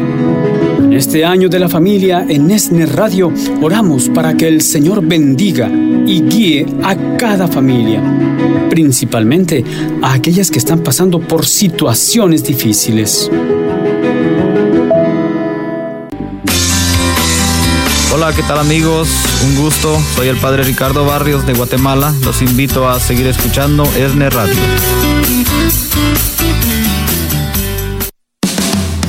[0.99, 3.33] Este año de la familia en Esner Radio,
[3.63, 8.03] oramos para que el Señor bendiga y guíe a cada familia,
[8.69, 9.65] principalmente
[10.03, 13.31] a aquellas que están pasando por situaciones difíciles.
[18.13, 19.09] Hola, ¿qué tal amigos?
[19.45, 19.97] Un gusto.
[20.17, 22.13] Soy el Padre Ricardo Barrios de Guatemala.
[22.25, 25.08] Los invito a seguir escuchando Esner Radio.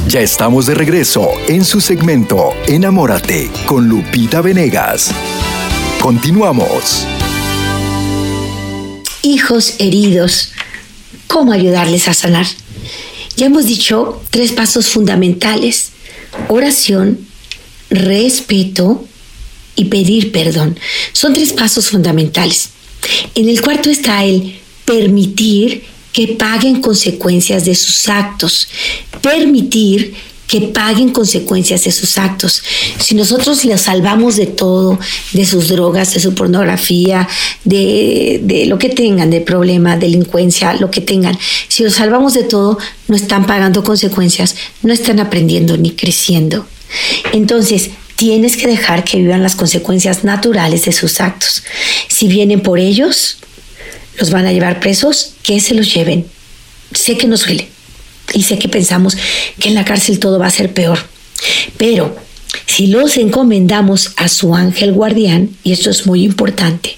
[0.10, 5.12] Ya estamos de regreso en su segmento Enamórate con Lupita Venegas.
[6.02, 7.06] Continuamos.
[9.22, 10.54] Hijos heridos,
[11.28, 12.48] ¿cómo ayudarles a sanar?
[13.38, 15.92] Ya hemos dicho tres pasos fundamentales.
[16.48, 17.20] Oración,
[17.92, 19.08] respeto
[19.76, 20.80] y pedir perdón.
[21.14, 22.70] Son tres pasos fundamentales.
[23.36, 28.68] En el cuarto está el permitir que paguen consecuencias de sus actos.
[29.22, 30.16] Permitir
[30.50, 32.64] que paguen consecuencias de sus actos.
[32.98, 34.98] Si nosotros les salvamos de todo,
[35.32, 37.28] de sus drogas, de su pornografía,
[37.66, 42.44] de, de, lo que tengan, de problema, delincuencia, lo que tengan, si los salvamos de
[42.44, 46.66] todo, no están pagando consecuencias, no están aprendiendo ni creciendo.
[47.32, 51.64] Entonces, tienes que dejar que vivan las consecuencias naturales de sus actos.
[52.08, 53.38] Si vienen por ellos,
[54.20, 56.26] los van a llevar presos, que se los lleven.
[56.94, 57.68] Sé que nos duele
[58.34, 59.18] y sé que pensamos
[59.60, 61.00] que en la cárcel todo va a ser peor.
[61.78, 62.16] Pero
[62.66, 66.98] si los encomendamos a su ángel guardián, y esto es muy importante,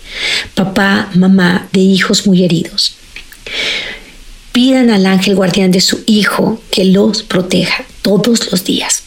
[0.55, 2.95] papá, mamá de hijos muy heridos,
[4.51, 9.03] pidan al ángel guardián de su hijo que los proteja todos los días.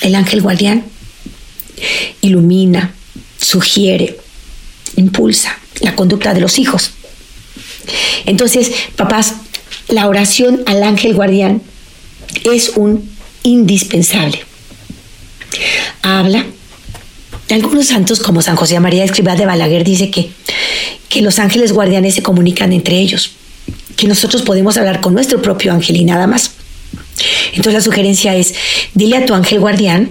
[0.00, 0.84] El ángel guardián
[2.20, 2.94] ilumina,
[3.40, 4.18] sugiere,
[4.96, 6.90] impulsa la conducta de los hijos.
[8.26, 9.34] Entonces, papás,
[9.88, 11.62] la oración al ángel guardián
[12.44, 13.08] es un
[13.42, 14.40] indispensable.
[16.02, 16.46] Habla.
[17.50, 20.30] Algunos santos, como San José María Escribá de Balaguer, dice que,
[21.08, 23.32] que los ángeles guardianes se comunican entre ellos,
[23.96, 26.52] que nosotros podemos hablar con nuestro propio ángel y nada más.
[27.48, 28.54] Entonces la sugerencia es,
[28.94, 30.10] dile a tu ángel guardián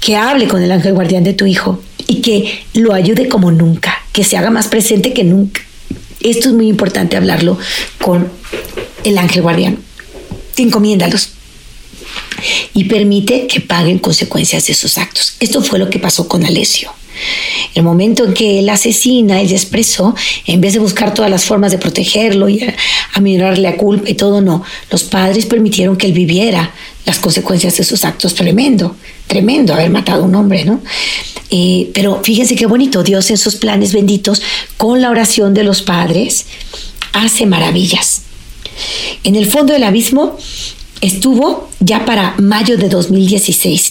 [0.00, 4.02] que hable con el ángel guardián de tu hijo y que lo ayude como nunca,
[4.12, 5.62] que se haga más presente que nunca.
[6.24, 7.58] Esto es muy importante hablarlo
[8.00, 8.28] con
[9.04, 9.78] el ángel guardián.
[10.56, 11.28] Encomiéndalos
[12.72, 15.36] y permite que paguen consecuencias de sus actos.
[15.38, 16.90] Esto fue lo que pasó con Alessio.
[17.74, 20.14] El momento en que él asesina, ella expresó,
[20.46, 22.74] en vez de buscar todas las formas de protegerlo y a,
[23.14, 24.62] a mirarle a culpa y todo, no.
[24.90, 26.72] Los padres permitieron que él viviera
[27.06, 28.34] las consecuencias de sus actos.
[28.34, 28.96] Tremendo,
[29.26, 30.80] tremendo haber matado a un hombre, ¿no?
[31.50, 34.42] Eh, pero fíjense qué bonito, Dios en sus planes benditos,
[34.76, 36.46] con la oración de los padres,
[37.12, 38.22] hace maravillas.
[39.22, 40.36] En el fondo del abismo
[41.00, 43.83] estuvo ya para mayo de 2016.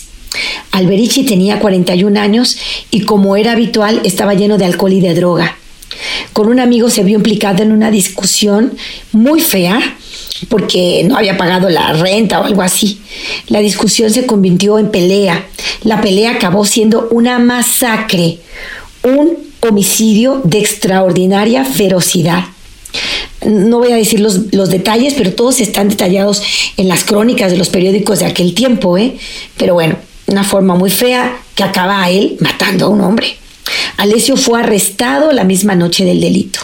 [0.71, 2.57] Alberici tenía 41 años
[2.91, 5.57] y como era habitual estaba lleno de alcohol y de droga.
[6.33, 8.73] Con un amigo se vio implicado en una discusión
[9.11, 9.97] muy fea
[10.49, 12.99] porque no había pagado la renta o algo así.
[13.47, 15.45] La discusión se convirtió en pelea.
[15.83, 18.39] La pelea acabó siendo una masacre,
[19.03, 22.45] un homicidio de extraordinaria ferocidad.
[23.45, 26.41] No voy a decir los, los, detalles, pero todos están detallados
[26.77, 29.17] en las crónicas de los periódicos de aquel tiempo, ¿eh?
[29.57, 33.37] Pero bueno, una forma muy fea que acaba a él matando a un hombre.
[33.97, 36.59] Alessio fue arrestado la misma noche del delito.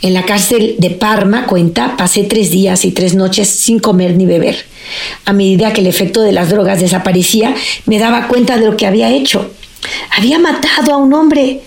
[0.00, 4.26] En la cárcel de Parma, cuenta, pasé tres días y tres noches sin comer ni
[4.26, 4.64] beber.
[5.24, 7.54] A medida que el efecto de las drogas desaparecía,
[7.86, 9.52] me daba cuenta de lo que había hecho.
[10.16, 11.60] Había matado a un hombre.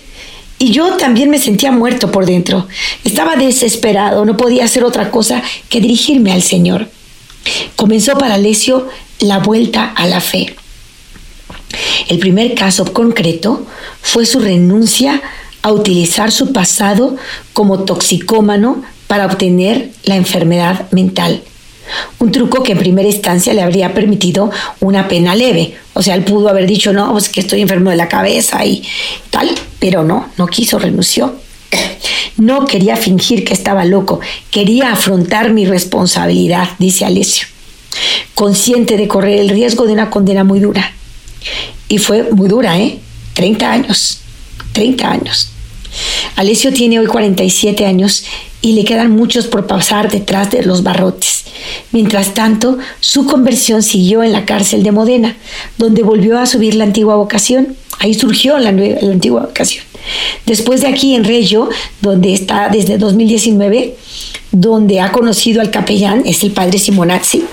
[0.58, 2.66] Y yo también me sentía muerto por dentro.
[3.04, 6.88] Estaba desesperado, no podía hacer otra cosa que dirigirme al Señor.
[7.76, 8.88] Comenzó para Alessio
[9.20, 10.54] la vuelta a la fe.
[12.08, 13.66] El primer caso concreto
[14.00, 15.22] fue su renuncia
[15.62, 17.16] a utilizar su pasado
[17.52, 21.42] como toxicómano para obtener la enfermedad mental.
[22.18, 25.76] Un truco que en primera instancia le habría permitido una pena leve.
[25.94, 28.82] O sea, él pudo haber dicho, no, pues que estoy enfermo de la cabeza y
[29.30, 31.36] tal, pero no, no quiso, renunció.
[32.36, 37.46] No quería fingir que estaba loco, quería afrontar mi responsabilidad, dice Alessio,
[38.34, 40.92] consciente de correr el riesgo de una condena muy dura.
[41.88, 42.98] Y fue muy dura, ¿eh?
[43.34, 44.20] 30 años,
[44.72, 45.50] 30 años.
[46.36, 48.24] Alessio tiene hoy 47 años
[48.60, 51.44] y le quedan muchos por pasar detrás de los barrotes.
[51.92, 55.36] Mientras tanto, su conversión siguió en la cárcel de Modena,
[55.78, 57.76] donde volvió a subir la antigua vocación.
[57.98, 59.84] Ahí surgió la, nueva, la antigua vocación.
[60.44, 61.68] Después de aquí en Reggio,
[62.00, 63.96] donde está desde 2019,
[64.52, 67.44] donde ha conocido al capellán, es el padre Simonazzi,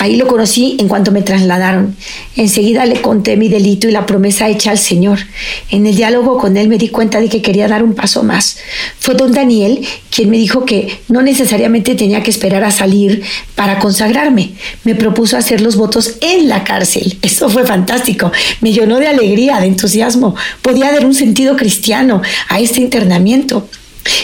[0.00, 1.96] Ahí lo conocí en cuanto me trasladaron.
[2.36, 5.18] Enseguida le conté mi delito y la promesa hecha al Señor.
[5.70, 8.58] En el diálogo con él me di cuenta de que quería dar un paso más.
[9.00, 13.22] Fue don Daniel quien me dijo que no necesariamente tenía que esperar a salir
[13.56, 14.52] para consagrarme.
[14.84, 17.18] Me propuso hacer los votos en la cárcel.
[17.22, 18.30] Eso fue fantástico.
[18.60, 20.36] Me llenó de alegría, de entusiasmo.
[20.62, 23.68] Podía dar un sentido cristiano a este internamiento.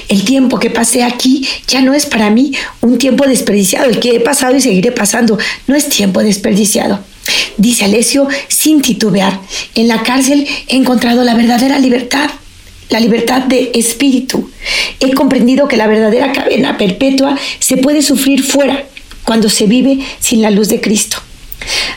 [0.09, 3.89] El tiempo que pasé aquí ya no es para mí un tiempo desperdiciado.
[3.89, 7.01] El que he pasado y seguiré pasando no es tiempo desperdiciado.
[7.57, 9.41] Dice Alessio sin titubear,
[9.75, 12.31] en la cárcel he encontrado la verdadera libertad,
[12.91, 14.51] la libertad de espíritu.
[15.01, 18.85] He comprendido que la verdadera cadena perpetua se puede sufrir fuera
[19.25, 21.19] cuando se vive sin la luz de Cristo.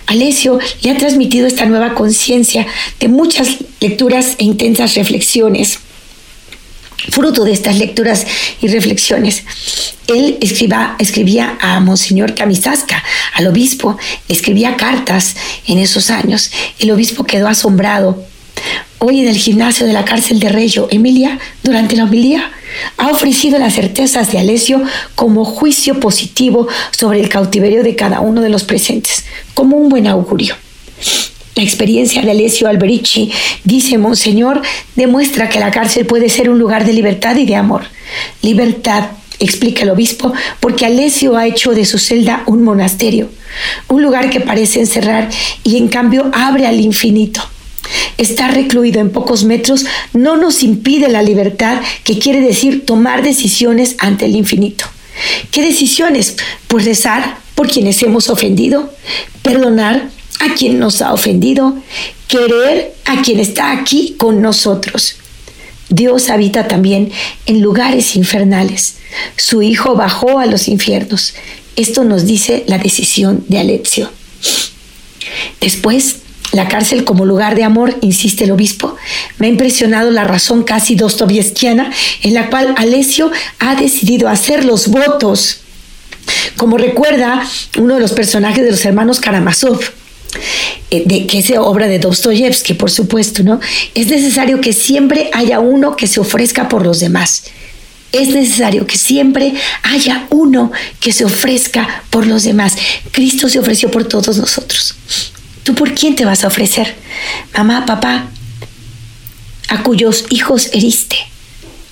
[0.05, 2.65] Alessio le ha transmitido esta nueva conciencia
[2.99, 5.79] de muchas lecturas e intensas reflexiones
[7.09, 8.25] fruto de estas lecturas
[8.61, 9.43] y reflexiones.
[10.07, 10.37] Él
[10.99, 15.35] escribía a Monseñor Camisasca, al obispo, escribía cartas
[15.67, 16.51] en esos años.
[16.79, 18.25] El obispo quedó asombrado.
[18.99, 22.51] Hoy en el gimnasio de la cárcel de Reyo, Emilia, durante la homilía,
[22.97, 24.81] ha ofrecido las certezas de Alessio
[25.15, 30.07] como juicio positivo sobre el cautiverio de cada uno de los presentes, como un buen
[30.07, 30.55] augurio.
[31.57, 33.31] La experiencia de Alessio Alberici,
[33.63, 34.61] dice Monseñor,
[34.95, 37.81] demuestra que la cárcel puede ser un lugar de libertad y de amor.
[38.43, 39.05] Libertad,
[39.39, 43.31] explica el obispo, porque Alessio ha hecho de su celda un monasterio,
[43.87, 45.29] un lugar que parece encerrar
[45.63, 47.41] y en cambio abre al infinito.
[48.19, 53.95] Estar recluido en pocos metros no nos impide la libertad, que quiere decir tomar decisiones
[53.97, 54.85] ante el infinito.
[55.49, 56.37] ¿Qué decisiones?
[56.67, 58.93] Pues rezar por quienes hemos ofendido,
[59.41, 61.75] perdonar a quien nos ha ofendido,
[62.27, 65.15] querer a quien está aquí con nosotros.
[65.89, 67.11] Dios habita también
[67.45, 68.97] en lugares infernales.
[69.37, 71.33] Su Hijo bajó a los infiernos.
[71.75, 74.09] Esto nos dice la decisión de Alexio.
[75.61, 76.17] Después,
[76.51, 78.95] la cárcel como lugar de amor, insiste el obispo,
[79.37, 81.91] me ha impresionado la razón casi dostoyevskiana
[82.23, 85.61] en la cual Alessio ha decidido hacer los votos.
[86.57, 87.47] Como recuerda
[87.77, 89.79] uno de los personajes de los hermanos Karamazov,
[90.89, 93.59] eh, de que es obra de Dostoyevsky, por supuesto, ¿no?
[93.93, 97.43] Es necesario que siempre haya uno que se ofrezca por los demás.
[98.11, 102.77] Es necesario que siempre haya uno que se ofrezca por los demás.
[103.11, 104.95] Cristo se ofreció por todos nosotros.
[105.63, 106.95] ¿Tú por quién te vas a ofrecer?
[107.53, 108.29] Mamá, papá,
[109.67, 111.17] a cuyos hijos heriste.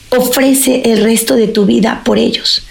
[0.09, 2.64] Ofrece el resto de tu vida por ellos.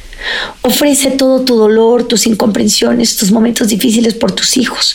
[0.62, 4.94] Ofrece todo tu dolor, tus incomprensiones, tus momentos difíciles por tus hijos.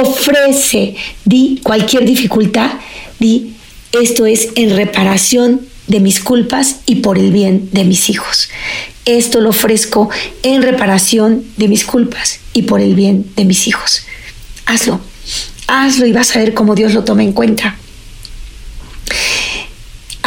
[0.00, 2.70] Ofrece, di cualquier dificultad,
[3.18, 3.54] di
[3.92, 8.48] esto es en reparación de mis culpas y por el bien de mis hijos.
[9.04, 10.10] Esto lo ofrezco
[10.42, 14.02] en reparación de mis culpas y por el bien de mis hijos.
[14.66, 15.00] Hazlo,
[15.66, 17.78] hazlo y vas a ver cómo Dios lo toma en cuenta.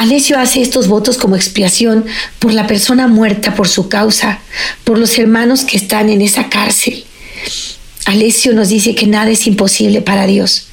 [0.01, 2.05] Alessio hace estos votos como expiación
[2.39, 4.39] por la persona muerta por su causa,
[4.83, 7.05] por los hermanos que están en esa cárcel.
[8.05, 10.65] Alessio nos dice que nada es imposible para Dios.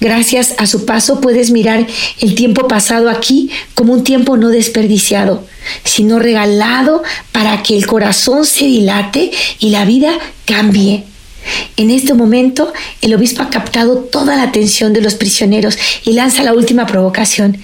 [0.00, 1.86] Gracias a su paso puedes mirar
[2.20, 5.46] el tiempo pasado aquí como un tiempo no desperdiciado,
[5.84, 11.04] sino regalado para que el corazón se dilate y la vida cambie.
[11.76, 16.42] En este momento, el obispo ha captado toda la atención de los prisioneros y lanza
[16.42, 17.58] la última provocación.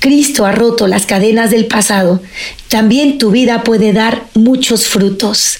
[0.00, 2.22] Cristo ha roto las cadenas del pasado,
[2.68, 5.58] también tu vida puede dar muchos frutos.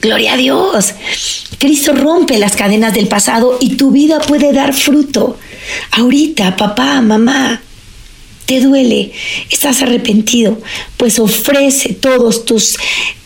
[0.00, 0.94] Gloria a Dios.
[1.58, 5.38] Cristo rompe las cadenas del pasado y tu vida puede dar fruto.
[5.92, 7.62] Ahorita, papá, mamá,
[8.46, 9.12] te duele,
[9.50, 10.58] estás arrepentido,
[10.96, 12.76] pues ofrece todos tus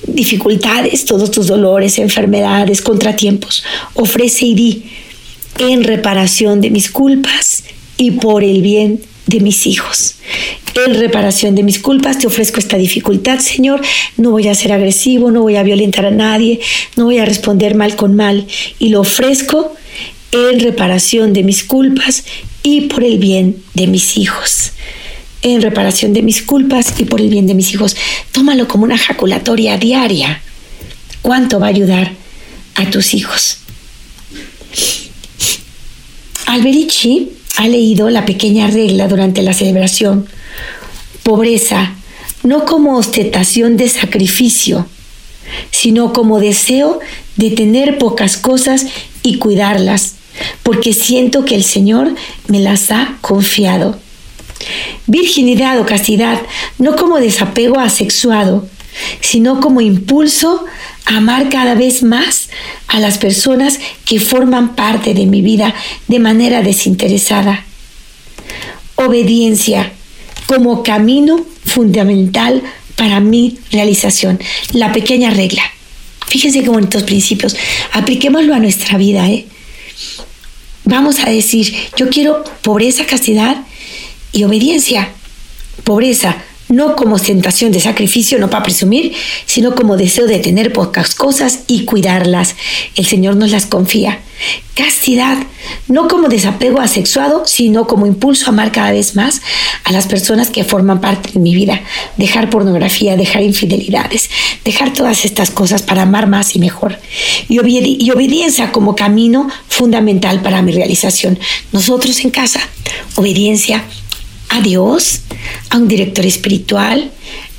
[0.07, 3.63] dificultades, todos tus dolores, enfermedades, contratiempos.
[3.95, 4.85] Ofrece y di
[5.59, 7.65] en reparación de mis culpas
[7.99, 10.17] y por el bien de mis hijos.
[10.87, 13.81] En reparación de mis culpas te ofrezco esta dificultad, Señor.
[14.17, 16.61] No voy a ser agresivo, no voy a violentar a nadie,
[16.97, 18.47] no voy a responder mal con mal.
[18.79, 19.75] Y lo ofrezco
[20.33, 22.25] en reparación de mis culpas
[22.63, 24.73] y por el bien de mis hijos.
[25.43, 27.97] En reparación de mis culpas y por el bien de mis hijos.
[28.33, 30.41] Tómalo como una jaculatoria diaria.
[31.21, 32.13] ¿Cuánto va a ayudar
[32.77, 33.59] a tus hijos?
[36.47, 40.27] Alberici ha leído la pequeña regla durante la celebración.
[41.23, 41.95] Pobreza,
[42.43, 44.87] no como ostentación de sacrificio,
[45.71, 47.01] sino como deseo
[47.37, 48.87] de tener pocas cosas
[49.23, 50.17] y cuidarlas,
[50.63, 52.15] porque siento que el Señor
[52.49, 53.99] me las ha confiado.
[55.07, 56.41] Virginidad o castidad,
[56.79, 58.67] no como desapego asexuado,
[59.21, 60.65] sino como impulso
[61.07, 62.49] amar cada vez más
[62.89, 65.75] a las personas que forman parte de mi vida
[66.09, 67.65] de manera desinteresada.
[68.97, 69.93] Obediencia
[70.47, 72.63] como camino fundamental
[72.97, 74.39] para mi realización.
[74.73, 75.63] La pequeña regla.
[76.27, 77.57] Fíjense qué bonitos principios.
[77.93, 79.29] Apliquémoslo a nuestra vida.
[79.29, 79.47] ¿eh?
[80.85, 83.57] Vamos a decir, yo quiero pobreza, castidad
[84.33, 85.11] y obediencia.
[85.85, 86.37] Pobreza,
[86.73, 89.13] no como tentación de sacrificio, no para presumir,
[89.45, 92.57] sino como deseo de tener pocas cosas y cuidarlas.
[92.97, 94.21] El Señor nos las confía.
[94.75, 95.37] Castidad,
[95.87, 99.43] no como desapego asexuado, sino como impulso a amar cada vez más
[99.85, 101.83] a las personas que forman parte de mi vida.
[102.17, 104.31] Dejar pornografía, dejar infidelidades,
[104.65, 106.99] dejar todas estas cosas para amar más y mejor.
[107.51, 107.61] Y,
[108.03, 111.39] y obediencia como camino fundamental para mi realización.
[111.71, 112.61] Nosotros en casa,
[113.17, 113.85] obediencia
[114.53, 115.21] a Dios,
[115.71, 117.11] a un director espiritual,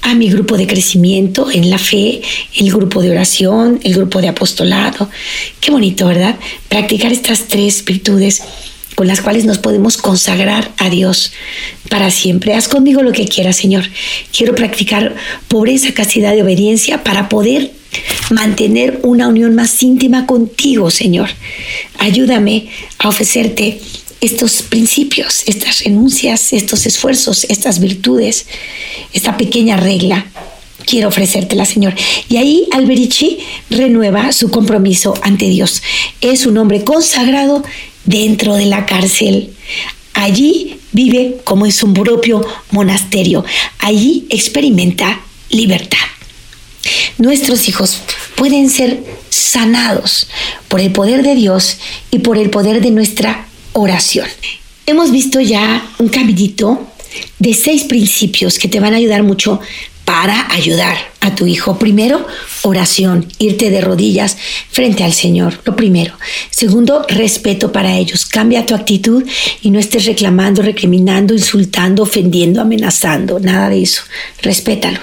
[0.04, 2.22] a mi grupo de crecimiento en la fe,
[2.56, 5.10] el grupo de oración, el grupo de apostolado.
[5.60, 6.36] Qué bonito, ¿verdad?
[6.70, 8.44] Practicar estas tres virtudes
[8.96, 11.32] con las cuales nos podemos consagrar a Dios
[11.89, 12.54] para siempre.
[12.54, 13.86] Haz conmigo lo que quieras, Señor.
[14.36, 15.16] Quiero practicar
[15.48, 17.72] pobreza, castidad y obediencia para poder
[18.30, 21.30] mantener una unión más íntima contigo, Señor.
[21.98, 22.70] Ayúdame
[23.00, 23.80] a ofrecerte
[24.24, 28.46] estos principios, estas renuncias, estos esfuerzos, estas virtudes,
[29.12, 30.26] esta pequeña regla.
[30.86, 31.94] Quiero ofrecértela, Señor.
[32.30, 35.84] Y ahí Alberici renueva su compromiso ante Dios.
[36.22, 37.64] Es un hombre consagrado
[38.06, 39.54] dentro de la cárcel.
[40.14, 43.44] Allí vive como en su propio monasterio.
[43.80, 45.20] Allí experimenta
[45.50, 45.98] libertad.
[47.18, 47.98] Nuestros hijos
[48.36, 50.28] pueden ser sanados
[50.70, 51.78] por el poder de Dios
[52.10, 54.28] y por el poder de nuestra oración.
[54.86, 56.88] Hemos visto ya un caminito
[57.40, 59.60] de seis principios que te van a ayudar mucho
[60.06, 61.80] para ayudar a tu hijo.
[61.80, 62.26] Primero,
[62.64, 64.38] oración, irte de rodillas
[64.70, 66.14] frente al Señor, lo primero.
[66.50, 68.26] Segundo, respeto para ellos.
[68.26, 69.24] Cambia tu actitud
[69.62, 74.02] y no estés reclamando, recriminando, insultando, ofendiendo, amenazando, nada de eso.
[74.42, 75.00] Respétalo.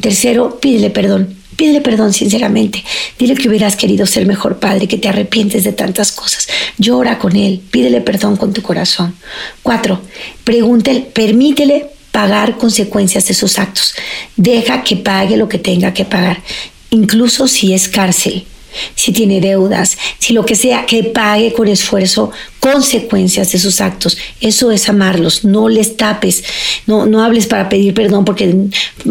[0.00, 1.43] Tercero, pídele perdón.
[1.56, 2.84] Pídele perdón sinceramente.
[3.18, 6.48] Dile que hubieras querido ser mejor padre, que te arrepientes de tantas cosas.
[6.78, 7.60] Llora con él.
[7.70, 9.14] Pídele perdón con tu corazón.
[9.62, 10.00] Cuatro,
[10.44, 13.94] pregúntele, permítele pagar consecuencias de sus actos.
[14.36, 16.42] Deja que pague lo que tenga que pagar,
[16.90, 18.46] incluso si es cárcel
[18.94, 22.30] si tiene deudas, si lo que sea, que pague con esfuerzo
[22.64, 24.16] consecuencias de sus actos.
[24.40, 26.42] Eso es amarlos, no les tapes,
[26.86, 28.54] no, no hables para pedir perdón porque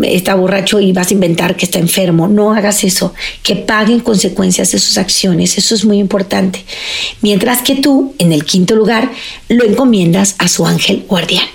[0.02, 4.72] está borracho y vas a inventar que está enfermo, no hagas eso, que paguen consecuencias
[4.72, 6.66] de sus acciones, eso es muy importante.
[7.22, 9.12] Mientras que tú, en el quinto lugar,
[9.50, 11.53] lo encomiendas a su ángel guardián.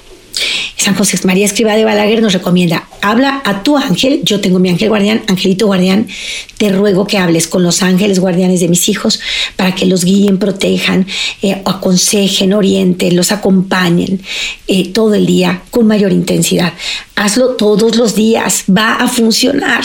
[0.76, 4.68] San José María Escriba de Balaguer nos recomienda, habla a tu ángel, yo tengo mi
[4.68, 6.09] ángel guardián, angelito guardián,
[6.57, 9.20] te ruego que hables con los ángeles guardianes de mis hijos
[9.57, 11.07] para que los guíen, protejan,
[11.43, 14.20] eh, aconsejen, orienten, los acompañen
[14.66, 16.72] eh, todo el día con mayor intensidad.
[17.16, 19.84] Hazlo todos los días, va a funcionar.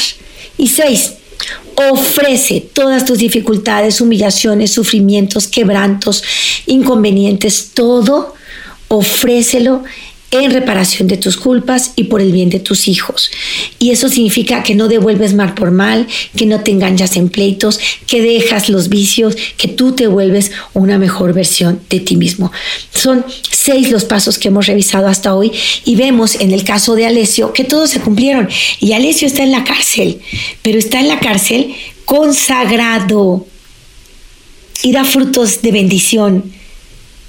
[0.57, 1.13] Y seis,
[1.75, 6.23] ofrece todas tus dificultades, humillaciones, sufrimientos, quebrantos,
[6.65, 8.35] inconvenientes, todo,
[8.87, 9.83] ofrécelo
[10.41, 13.29] en reparación de tus culpas y por el bien de tus hijos.
[13.79, 17.79] Y eso significa que no devuelves mal por mal, que no te enganchas en pleitos,
[18.07, 22.51] que dejas los vicios, que tú te vuelves una mejor versión de ti mismo.
[22.93, 25.51] Son seis los pasos que hemos revisado hasta hoy
[25.86, 28.49] y vemos en el caso de Alessio que todos se cumplieron.
[28.79, 30.19] Y Alessio está en la cárcel,
[30.61, 31.75] pero está en la cárcel
[32.05, 33.45] consagrado
[34.81, 36.51] y da frutos de bendición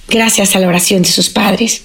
[0.09, 1.83] gracias a la oración de sus padres.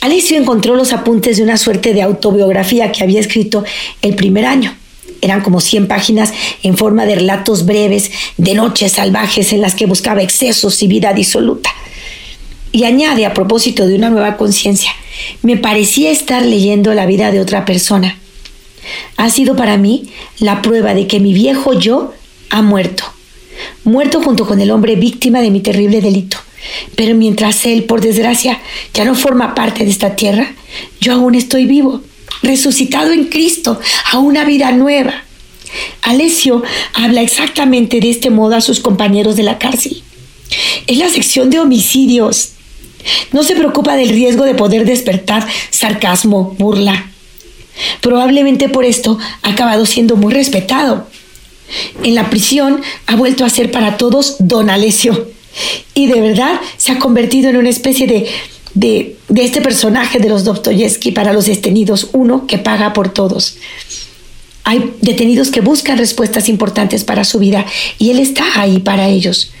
[0.00, 3.64] Alicio encontró los apuntes de una suerte de autobiografía que había escrito
[4.02, 4.74] el primer año.
[5.20, 6.32] Eran como 100 páginas
[6.64, 11.12] en forma de relatos breves de noches salvajes en las que buscaba excesos y vida
[11.12, 11.70] disoluta.
[12.72, 14.90] Y añade a propósito de una nueva conciencia,
[15.42, 18.18] me parecía estar leyendo la vida de otra persona.
[19.16, 22.12] Ha sido para mí la prueba de que mi viejo yo
[22.50, 23.04] ha muerto,
[23.84, 26.38] muerto junto con el hombre víctima de mi terrible delito
[26.96, 28.60] pero mientras Él, por desgracia,
[28.94, 30.54] ya no forma parte de esta tierra,
[31.00, 32.02] yo aún estoy vivo,
[32.42, 35.24] resucitado en Cristo, a una vida nueva.
[36.02, 40.02] Alessio habla exactamente de este modo a sus compañeros de la cárcel.
[40.86, 42.50] Es la sección de homicidios.
[43.32, 47.10] No se preocupa del riesgo de poder despertar sarcasmo, burla.
[48.00, 51.08] Probablemente por esto ha acabado siendo muy respetado.
[52.02, 55.26] En la prisión ha vuelto a ser para todos don Alessio
[55.94, 58.28] y de verdad se ha convertido en una especie de,
[58.74, 63.56] de, este personaje de los Dostoyevsky para los detenidos, uno que paga por todos.
[64.64, 67.66] Hay detenidos que buscan respuestas importantes para su vida
[67.98, 69.52] y Él está ahí para ellos.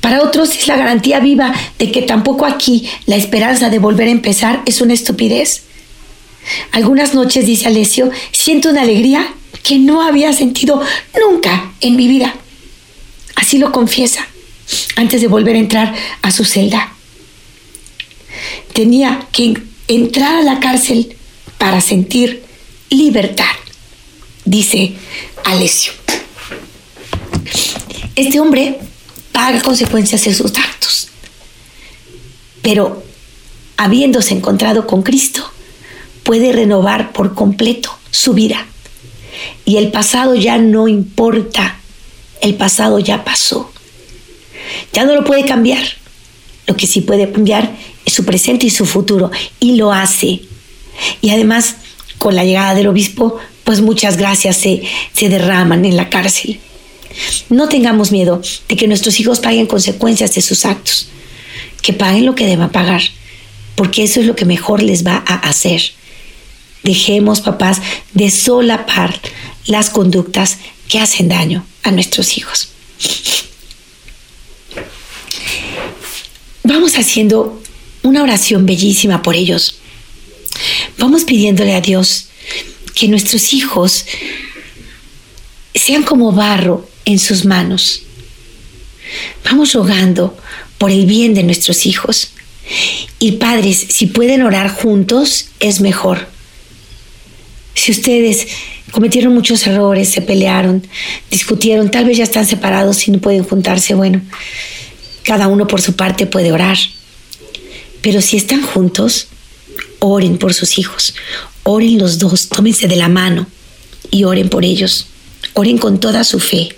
[0.00, 4.12] Para otros es la garantía viva de que tampoco aquí la esperanza de volver a
[4.12, 5.62] empezar es una estupidez.
[6.72, 10.80] Algunas noches, dice Alessio, siento una alegría que no había sentido
[11.20, 12.34] nunca en mi vida.
[13.36, 14.26] Así lo confiesa
[14.96, 16.92] antes de volver a entrar a su celda.
[18.72, 19.54] Tenía que
[19.88, 21.16] entrar a la cárcel
[21.56, 22.44] para sentir
[22.90, 23.44] libertad,
[24.44, 24.94] dice
[25.44, 25.92] Alessio.
[28.14, 28.78] Este hombre
[29.32, 31.08] paga consecuencias de sus actos,
[32.62, 33.02] pero
[33.76, 35.50] habiéndose encontrado con Cristo,
[36.24, 38.66] puede renovar por completo su vida.
[39.64, 41.80] Y el pasado ya no importa,
[42.40, 43.72] el pasado ya pasó.
[44.92, 45.84] Ya no lo puede cambiar.
[46.66, 47.74] Lo que sí puede cambiar
[48.04, 50.40] es su presente y su futuro, y lo hace.
[51.20, 51.76] Y además,
[52.18, 56.60] con la llegada del obispo, pues muchas gracias se, se derraman en la cárcel.
[57.48, 61.08] No tengamos miedo de que nuestros hijos paguen consecuencias de sus actos,
[61.82, 63.02] que paguen lo que deban pagar,
[63.74, 65.82] porque eso es lo que mejor les va a hacer.
[66.82, 67.80] Dejemos, papás,
[68.14, 69.20] de solapar
[69.66, 70.58] las conductas
[70.88, 72.70] que hacen daño a nuestros hijos.
[76.64, 77.60] Vamos haciendo
[78.02, 79.78] una oración bellísima por ellos.
[80.98, 82.28] Vamos pidiéndole a Dios
[82.94, 84.04] que nuestros hijos
[85.74, 88.02] sean como barro en sus manos.
[89.44, 90.36] Vamos rogando
[90.78, 92.32] por el bien de nuestros hijos.
[93.18, 96.28] Y padres, si pueden orar juntos, es mejor.
[97.74, 98.48] Si ustedes
[98.90, 100.86] cometieron muchos errores, se pelearon,
[101.30, 104.20] discutieron, tal vez ya están separados y no pueden juntarse, bueno,
[105.28, 106.78] cada uno por su parte puede orar.
[108.00, 109.26] Pero si están juntos,
[109.98, 111.14] oren por sus hijos,
[111.64, 113.46] oren los dos, tómense de la mano
[114.10, 115.06] y oren por ellos,
[115.52, 116.70] oren con toda su fe.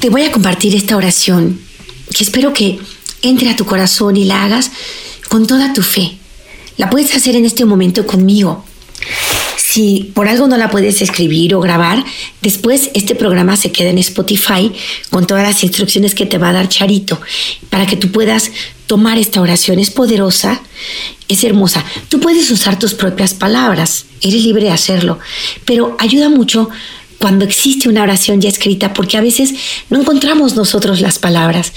[0.00, 1.62] Te voy a compartir esta oración
[2.14, 2.78] que espero que
[3.22, 4.72] entre a tu corazón y la hagas
[5.30, 6.18] con toda tu fe.
[6.76, 8.66] La puedes hacer en este momento conmigo.
[9.76, 12.02] Si por algo no la puedes escribir o grabar,
[12.40, 14.72] después este programa se queda en Spotify
[15.10, 17.20] con todas las instrucciones que te va a dar Charito
[17.68, 18.52] para que tú puedas
[18.86, 19.78] tomar esta oración.
[19.78, 20.62] Es poderosa,
[21.28, 21.84] es hermosa.
[22.08, 25.18] Tú puedes usar tus propias palabras, eres libre de hacerlo,
[25.66, 26.70] pero ayuda mucho
[27.18, 29.54] cuando existe una oración ya escrita, porque a veces
[29.90, 31.72] no encontramos nosotros las palabras.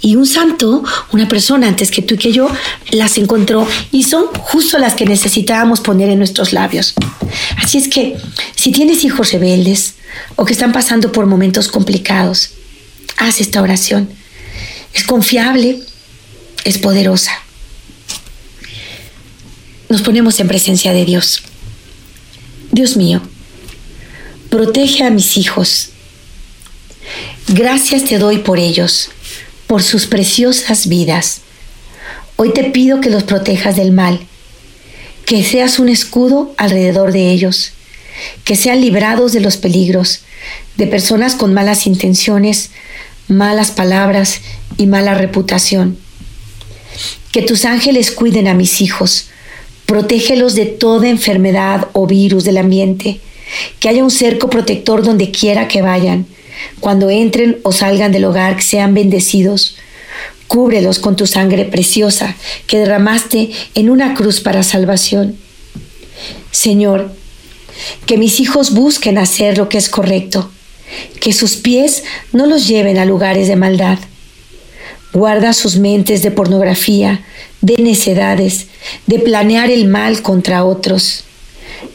[0.00, 0.82] Y un santo,
[1.12, 2.48] una persona antes que tú y que yo,
[2.90, 6.94] las encontró y son justo las que necesitábamos poner en nuestros labios.
[7.58, 8.16] Así es que
[8.56, 9.94] si tienes hijos rebeldes
[10.36, 12.50] o que están pasando por momentos complicados,
[13.16, 14.08] haz esta oración.
[14.92, 15.80] Es confiable,
[16.64, 17.32] es poderosa.
[19.88, 21.42] Nos ponemos en presencia de Dios.
[22.72, 23.20] Dios mío,
[24.50, 25.90] Protege a mis hijos.
[27.46, 29.10] Gracias te doy por ellos,
[29.68, 31.42] por sus preciosas vidas.
[32.34, 34.18] Hoy te pido que los protejas del mal,
[35.24, 37.70] que seas un escudo alrededor de ellos,
[38.42, 40.22] que sean librados de los peligros,
[40.76, 42.70] de personas con malas intenciones,
[43.28, 44.40] malas palabras
[44.76, 45.96] y mala reputación.
[47.30, 49.26] Que tus ángeles cuiden a mis hijos,
[49.86, 53.20] protégelos de toda enfermedad o virus del ambiente
[53.78, 56.26] que haya un cerco protector donde quiera que vayan.
[56.80, 59.76] Cuando entren o salgan del hogar, sean bendecidos.
[60.46, 62.34] Cúbrelos con tu sangre preciosa
[62.66, 65.36] que derramaste en una cruz para salvación.
[66.50, 67.14] Señor,
[68.06, 70.50] que mis hijos busquen hacer lo que es correcto,
[71.20, 73.98] que sus pies no los lleven a lugares de maldad.
[75.12, 77.24] Guarda sus mentes de pornografía,
[77.60, 78.66] de necedades,
[79.06, 81.24] de planear el mal contra otros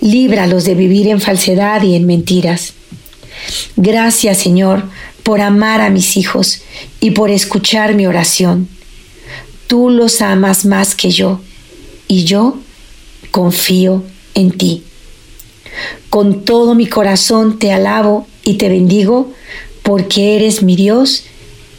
[0.01, 2.73] líbralos de vivir en falsedad y en mentiras.
[3.75, 4.83] Gracias, Señor,
[5.23, 6.61] por amar a mis hijos
[6.99, 8.67] y por escuchar mi oración.
[9.67, 11.41] Tú los amas más que yo
[12.07, 12.57] y yo
[13.31, 14.83] confío en ti.
[16.09, 19.33] Con todo mi corazón te alabo y te bendigo
[19.83, 21.23] porque eres mi Dios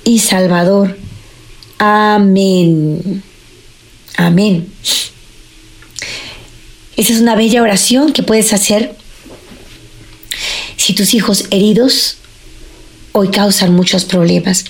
[0.04, 0.98] y Salvador.
[1.78, 3.22] Amén.
[4.16, 4.66] Amén.
[6.97, 8.94] Esa es una bella oración que puedes hacer
[10.76, 12.16] si tus hijos heridos
[13.12, 14.64] hoy causan muchos problemas.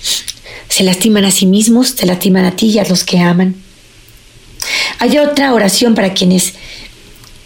[0.69, 3.55] Se lastiman a sí mismos, te lastiman a ti y a los que aman.
[4.99, 6.53] Hay otra oración para quienes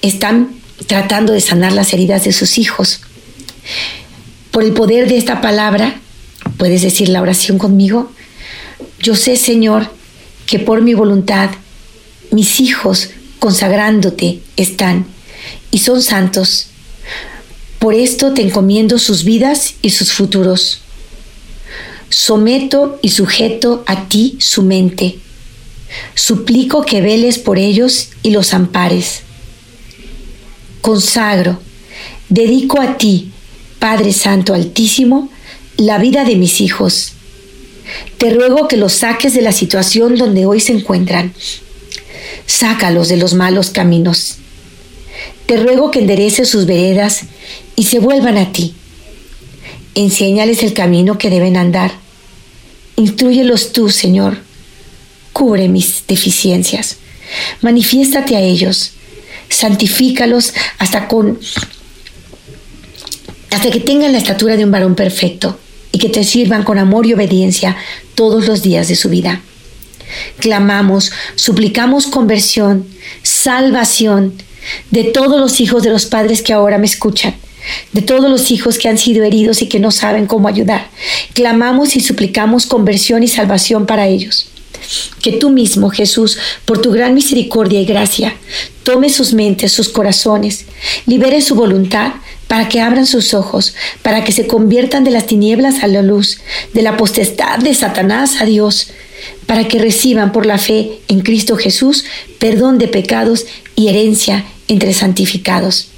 [0.02, 0.50] están
[0.88, 3.02] tratando de sanar las heridas de sus hijos.
[4.52, 6.00] Por el poder de esta palabra,
[6.58, 8.12] puedes decir la oración conmigo.
[9.00, 9.92] Yo sé, Señor,
[10.46, 11.52] que por mi voluntad
[12.32, 13.10] mis hijos
[13.42, 15.08] consagrándote están
[15.72, 16.68] y son santos
[17.80, 20.82] Por esto te encomiendo sus vidas y sus futuros.
[22.10, 25.18] Someto y sujeto a ti su mente.
[26.14, 29.22] Suplico que veles por ellos y los ampares.
[30.82, 31.60] Consagro,
[32.30, 33.32] dedico a ti,
[33.80, 35.32] Padre Santo Altísimo,
[35.78, 37.14] la vida de mis hijos.
[38.20, 41.34] Te ruego que los saques de la situación donde hoy se encuentran.
[42.46, 44.38] Sácalos de los malos caminos.
[45.46, 47.24] Te ruego que endereces sus veredas
[47.76, 48.76] y se vuelvan a ti.
[49.96, 51.92] Enséñales el camino que deben andar.
[52.96, 54.38] Instruyelos tú, Señor.
[55.34, 56.98] Cubre mis deficiencias.
[57.62, 58.92] Manifiéstate a ellos.
[59.50, 61.40] Santifícalos hasta con
[63.50, 65.60] hasta que tengan la estatura de un varón perfecto
[65.92, 67.76] y que te sirvan con amor y obediencia
[68.16, 69.42] todos los días de su vida.
[70.40, 72.88] Clamamos, suplicamos conversión,
[73.24, 74.34] salvación
[74.92, 77.36] de todos los hijos de los padres que ahora me escuchan
[77.92, 80.90] de todos los hijos que han sido heridos y que no saben cómo ayudar.
[81.34, 84.48] Clamamos y suplicamos conversión y salvación para ellos.
[85.22, 88.36] Que tú mismo, Jesús, por tu gran misericordia y gracia,
[88.84, 90.66] tome sus mentes, sus corazones,
[91.06, 92.14] libere su voluntad
[92.48, 96.40] para que abran sus ojos, para que se conviertan de las tinieblas a la luz,
[96.74, 98.92] de la potestad de Satanás a Dios,
[99.46, 102.06] para que reciban por la fe en Cristo Jesús
[102.40, 103.46] perdón de pecados
[103.76, 105.92] y herencia entre santificados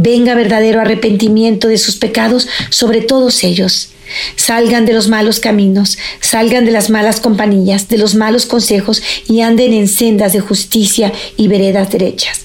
[0.00, 3.90] venga verdadero arrepentimiento de sus pecados sobre todos ellos.
[4.36, 9.42] Salgan de los malos caminos, salgan de las malas compañías, de los malos consejos y
[9.42, 12.42] anden en sendas de justicia y veredas derechas.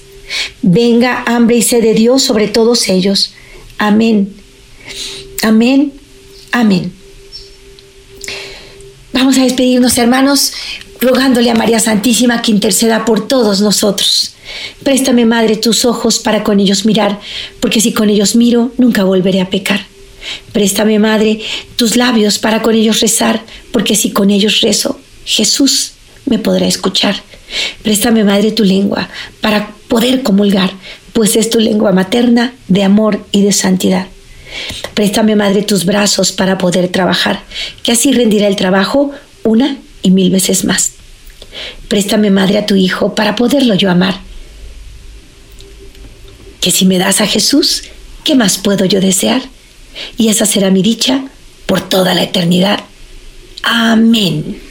[0.60, 3.32] Venga hambre y sed de Dios sobre todos ellos.
[3.78, 4.34] Amén.
[5.42, 5.92] Amén.
[6.52, 6.92] Amén.
[9.14, 10.52] Vamos a despedirnos, hermanos,
[11.00, 14.34] rogándole a María Santísima que interceda por todos nosotros.
[14.82, 17.20] Préstame, Madre, tus ojos para con ellos mirar,
[17.60, 19.86] porque si con ellos miro, nunca volveré a pecar.
[20.52, 21.40] Préstame, Madre,
[21.76, 23.40] tus labios para con ellos rezar,
[23.70, 25.92] porque si con ellos rezo, Jesús
[26.26, 27.14] me podrá escuchar.
[27.84, 29.08] Préstame, Madre, tu lengua
[29.40, 30.72] para poder comulgar,
[31.12, 34.08] pues es tu lengua materna de amor y de santidad.
[34.94, 37.42] Préstame, Madre, tus brazos para poder trabajar,
[37.82, 40.92] que así rendirá el trabajo una y mil veces más.
[41.88, 44.20] Préstame, Madre, a tu Hijo para poderlo yo amar
[46.64, 47.82] que si me das a Jesús,
[48.24, 49.42] ¿qué más puedo yo desear?
[50.16, 51.22] Y esa será mi dicha
[51.66, 52.80] por toda la eternidad.
[53.62, 54.62] Amén.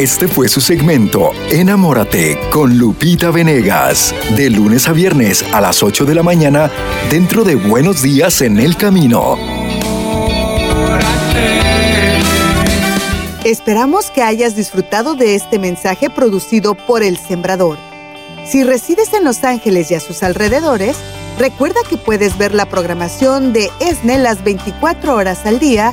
[0.00, 6.06] Este fue su segmento Enamórate con Lupita Venegas, de lunes a viernes a las 8
[6.06, 6.70] de la mañana
[7.10, 9.36] dentro de Buenos Días en el Camino.
[13.44, 17.76] Esperamos que hayas disfrutado de este mensaje producido por El Sembrador.
[18.46, 20.96] Si resides en Los Ángeles y a sus alrededores,
[21.38, 25.92] recuerda que puedes ver la programación de ESNE las 24 horas al día